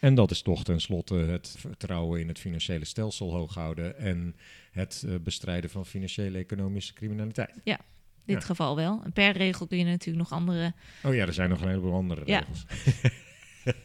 En 0.00 0.14
dat 0.14 0.30
is 0.30 0.42
toch 0.42 0.64
tenslotte 0.64 1.14
het 1.14 1.54
vertrouwen 1.58 2.20
in 2.20 2.28
het 2.28 2.38
financiële 2.38 2.84
stelsel 2.84 3.32
hoog 3.32 3.54
houden. 3.54 3.98
En 3.98 4.36
het 4.70 5.04
eh, 5.06 5.14
bestrijden 5.20 5.70
van 5.70 5.86
financiële 5.86 6.38
economische 6.38 6.92
criminaliteit. 6.92 7.60
In 7.64 7.76
dit 8.26 8.40
Ja. 8.40 8.46
geval 8.46 8.76
wel. 8.76 9.00
En 9.04 9.12
per 9.12 9.32
regel 9.36 9.66
kun 9.66 9.78
je 9.78 9.84
natuurlijk 9.84 10.28
nog 10.30 10.38
andere 10.38 10.72
Oh 11.02 11.14
ja, 11.14 11.26
er 11.26 11.32
zijn 11.32 11.48
nog 11.50 11.60
een 11.60 11.68
heleboel 11.68 11.94
andere 11.94 12.22
Ja. 12.24 12.38
regels. 12.38 12.64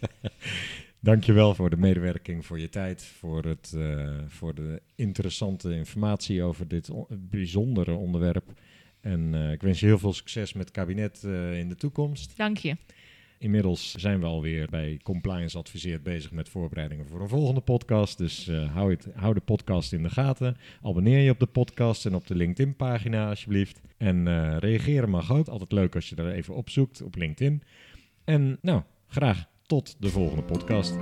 Dankjewel 0.99 1.56
voor 1.56 1.69
de 1.69 1.77
medewerking, 1.77 2.45
voor 2.45 2.60
je 2.60 2.69
tijd, 2.69 3.04
voor, 3.04 3.43
het, 3.45 3.73
eh, 3.77 4.17
voor 4.27 4.56
de 4.56 4.82
interessante 4.95 5.73
informatie 5.75 6.43
over 6.43 6.67
dit 6.67 6.89
on- 6.89 7.06
bijzondere 7.10 7.93
onderwerp. 7.93 8.43
En 9.01 9.34
eh, 9.36 9.51
ik 9.51 9.62
wens 9.62 9.80
je 9.80 9.86
heel 9.86 9.99
veel 9.99 10.13
succes 10.13 10.54
met 10.54 10.63
het 10.63 10.73
kabinet 10.75 11.23
eh, 11.23 11.60
in 11.60 11.69
de 11.69 11.75
toekomst. 11.75 12.38
Dank 12.38 12.58
je. 12.58 12.75
Inmiddels 13.41 13.91
zijn 13.91 14.19
we 14.19 14.25
alweer 14.25 14.67
bij 14.69 14.99
Compliance 15.04 15.58
Adviseert 15.58 16.04
bezig 16.04 16.32
met 16.32 16.49
voorbereidingen 16.49 17.08
voor 17.08 17.21
een 17.21 17.30
volgende 17.30 17.62
podcast. 17.62 18.17
Dus 18.17 18.47
eh, 18.47 18.73
hou, 18.73 18.97
hou 19.13 19.34
de 19.34 19.39
podcast 19.39 19.93
in 19.93 20.04
de 20.04 20.10
gaten. 20.10 20.58
Abonneer 20.82 21.19
je 21.19 21.32
op 21.32 21.39
de 21.39 21.45
podcast 21.45 22.06
en 22.06 22.15
op 22.15 22.27
de 22.27 22.36
LinkedIn-pagina 22.36 23.30
alsjeblieft. 23.30 23.82
En 23.97 24.27
eh, 24.27 24.58
reageren 24.58 25.10
mag 25.10 25.32
ook. 25.32 25.47
Altijd 25.47 25.71
leuk 25.71 25.95
als 25.95 26.10
je 26.10 26.15
er 26.15 26.32
even 26.32 26.56
opzoekt 26.56 27.01
op 27.01 27.15
LinkedIn. 27.15 27.63
En 28.23 28.58
nou, 28.62 28.82
graag 29.08 29.45
tot 29.65 29.95
de 29.99 30.10
volgende 30.10 30.43
podcast. 30.43 30.97